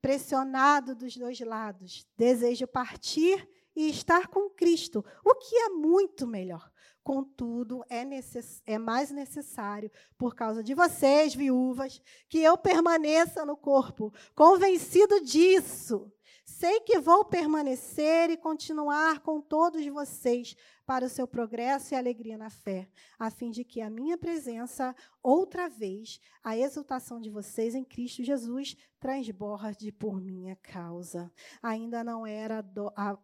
pressionado 0.01 0.95
dos 0.95 1.17
dois 1.17 1.41
lados. 1.41 2.07
Desejo 2.15 2.67
partir 2.67 3.45
e 3.75 3.89
estar 3.89 4.27
com 4.27 4.49
Cristo, 4.49 5.03
o 5.25 5.35
que 5.35 5.57
é 5.57 5.67
muito 5.67 6.25
melhor. 6.25 6.70
Contudo, 7.03 7.83
é, 7.89 8.05
necess... 8.05 8.61
é 8.65 8.77
mais 8.77 9.09
necessário, 9.11 9.91
por 10.17 10.35
causa 10.35 10.63
de 10.63 10.73
vocês, 10.73 11.33
viúvas, 11.33 12.01
que 12.29 12.39
eu 12.39 12.57
permaneça 12.57 13.45
no 13.45 13.57
corpo, 13.57 14.13
convencido 14.35 15.19
disso. 15.21 16.11
Sei 16.45 16.81
que 16.81 16.99
vou 16.99 17.23
permanecer 17.23 18.29
e 18.29 18.37
continuar 18.37 19.19
com 19.21 19.39
todos 19.39 19.85
vocês 19.87 20.55
para 20.85 21.05
o 21.05 21.09
seu 21.09 21.25
progresso 21.27 21.93
e 21.93 21.97
alegria 21.97 22.37
na 22.37 22.49
fé, 22.49 22.89
a 23.17 23.31
fim 23.31 23.49
de 23.49 23.63
que 23.63 23.79
a 23.79 23.89
minha 23.89 24.17
presença, 24.17 24.93
outra 25.23 25.69
vez, 25.69 26.19
a 26.43 26.57
exultação 26.57 27.21
de 27.21 27.29
vocês 27.29 27.73
em 27.73 27.83
Cristo 27.83 28.23
Jesus, 28.23 28.75
transborde 28.99 29.91
por 29.91 30.19
minha 30.19 30.55
causa. 30.57 31.31
Ainda 31.63 32.03
não 32.03 32.27
era 32.27 32.63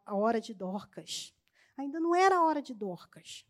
a 0.06 0.16
hora 0.16 0.40
de 0.40 0.54
Dorcas. 0.54 1.34
Ainda 1.76 2.00
não 2.00 2.16
era 2.16 2.38
a 2.38 2.44
hora 2.44 2.62
de 2.62 2.74
Dorcas. 2.74 3.46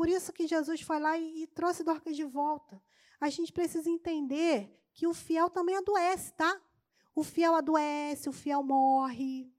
Por 0.00 0.08
isso 0.08 0.32
que 0.32 0.46
Jesus 0.46 0.80
foi 0.80 0.98
lá 0.98 1.18
e, 1.18 1.42
e 1.42 1.46
trouxe 1.46 1.84
Dorcas 1.84 2.16
de 2.16 2.24
volta. 2.24 2.82
A 3.20 3.28
gente 3.28 3.52
precisa 3.52 3.90
entender 3.90 4.74
que 4.94 5.06
o 5.06 5.12
fiel 5.12 5.50
também 5.50 5.76
adoece, 5.76 6.32
tá? 6.32 6.58
O 7.14 7.22
fiel 7.22 7.54
adoece, 7.54 8.26
o 8.26 8.32
fiel 8.32 8.62
morre. 8.62 9.52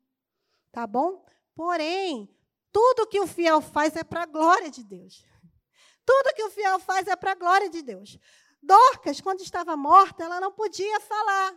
Tá 0.71 0.87
bom? 0.87 1.23
Porém, 1.53 2.27
tudo 2.71 3.05
que 3.05 3.19
o 3.19 3.27
fiel 3.27 3.61
faz 3.61 3.95
é 3.95 4.03
para 4.03 4.23
a 4.23 4.25
glória 4.25 4.71
de 4.71 4.83
Deus. 4.83 5.23
Tudo 6.03 6.33
que 6.33 6.43
o 6.43 6.49
fiel 6.49 6.79
faz 6.79 7.07
é 7.07 7.15
para 7.15 7.33
a 7.33 7.35
glória 7.35 7.69
de 7.69 7.83
Deus. 7.83 8.17
Dorcas, 8.63 9.21
quando 9.21 9.41
estava 9.41 9.77
morta, 9.77 10.23
ela 10.23 10.39
não 10.39 10.51
podia 10.51 10.99
falar. 11.01 11.53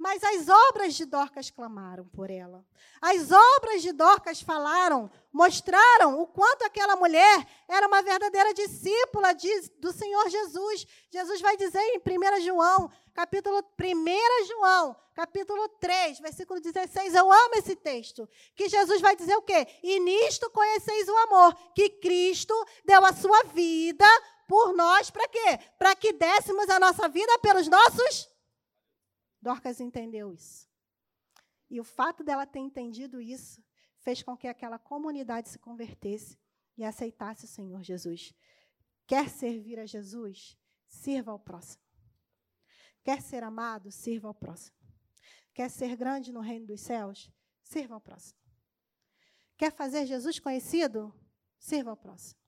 Mas 0.00 0.24
as 0.24 0.48
obras 0.48 0.94
de 0.94 1.04
Dorcas 1.04 1.50
clamaram 1.50 2.06
por 2.06 2.30
ela. 2.30 2.64
As 3.02 3.30
obras 3.30 3.82
de 3.82 3.92
Dorcas 3.92 4.40
falaram, 4.40 5.10
mostraram 5.30 6.22
o 6.22 6.26
quanto 6.26 6.64
aquela 6.64 6.96
mulher 6.96 7.46
era 7.68 7.86
uma 7.86 8.00
verdadeira 8.00 8.54
discípula 8.54 9.34
de, 9.34 9.68
do 9.78 9.92
Senhor 9.92 10.26
Jesus. 10.30 10.86
Jesus 11.10 11.42
vai 11.42 11.54
dizer 11.58 11.82
em 11.82 11.98
1 11.98 12.40
João, 12.40 12.90
capítulo 13.12 13.62
1 13.78 14.46
João, 14.46 14.96
capítulo 15.14 15.68
3, 15.68 16.18
versículo 16.20 16.60
16. 16.60 17.14
Eu 17.14 17.30
amo 17.30 17.56
esse 17.56 17.76
texto. 17.76 18.26
Que 18.56 18.70
Jesus 18.70 19.02
vai 19.02 19.14
dizer 19.14 19.36
o 19.36 19.42
quê? 19.42 19.66
E 19.82 20.00
nisto 20.00 20.48
conheceis 20.48 21.06
o 21.10 21.16
amor, 21.18 21.54
que 21.74 21.90
Cristo 21.90 22.54
deu 22.86 23.04
a 23.04 23.12
sua 23.12 23.42
vida 23.52 24.06
por 24.48 24.72
nós, 24.72 25.10
para 25.10 25.28
quê? 25.28 25.60
Para 25.78 25.94
que 25.94 26.14
dessemos 26.14 26.70
a 26.70 26.80
nossa 26.80 27.06
vida 27.06 27.38
pelos 27.40 27.68
nossos 27.68 28.29
Dorcas 29.40 29.80
entendeu 29.80 30.32
isso. 30.32 30.68
E 31.70 31.80
o 31.80 31.84
fato 31.84 32.22
dela 32.24 32.46
ter 32.46 32.58
entendido 32.58 33.20
isso 33.20 33.62
fez 33.98 34.22
com 34.22 34.36
que 34.36 34.48
aquela 34.48 34.78
comunidade 34.78 35.48
se 35.48 35.58
convertesse 35.58 36.38
e 36.76 36.84
aceitasse 36.84 37.44
o 37.44 37.48
Senhor 37.48 37.82
Jesus. 37.82 38.34
Quer 39.06 39.28
servir 39.28 39.78
a 39.78 39.86
Jesus? 39.86 40.58
Sirva 40.86 41.30
ao 41.30 41.38
próximo. 41.38 41.82
Quer 43.02 43.22
ser 43.22 43.42
amado? 43.42 43.90
Sirva 43.90 44.28
ao 44.28 44.34
próximo. 44.34 44.76
Quer 45.54 45.70
ser 45.70 45.96
grande 45.96 46.32
no 46.32 46.40
reino 46.40 46.66
dos 46.66 46.80
céus? 46.80 47.30
Sirva 47.62 47.94
ao 47.94 48.00
próximo. 48.00 48.38
Quer 49.56 49.72
fazer 49.72 50.06
Jesus 50.06 50.38
conhecido? 50.38 51.14
Sirva 51.58 51.90
ao 51.90 51.96
próximo. 51.96 52.40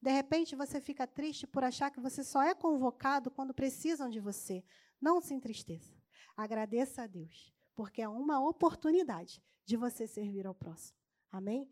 De 0.00 0.10
repente 0.10 0.54
você 0.54 0.80
fica 0.80 1.06
triste 1.06 1.46
por 1.46 1.64
achar 1.64 1.90
que 1.90 2.00
você 2.00 2.22
só 2.22 2.42
é 2.42 2.54
convocado 2.54 3.30
quando 3.30 3.54
precisam 3.54 4.08
de 4.08 4.20
você. 4.20 4.62
Não 5.00 5.20
se 5.20 5.34
entristeça. 5.34 5.95
Agradeça 6.36 7.02
a 7.02 7.06
Deus, 7.06 7.52
porque 7.74 8.02
é 8.02 8.08
uma 8.08 8.38
oportunidade 8.46 9.42
de 9.64 9.76
você 9.76 10.06
servir 10.06 10.46
ao 10.46 10.54
próximo. 10.54 10.98
Amém? 11.30 11.70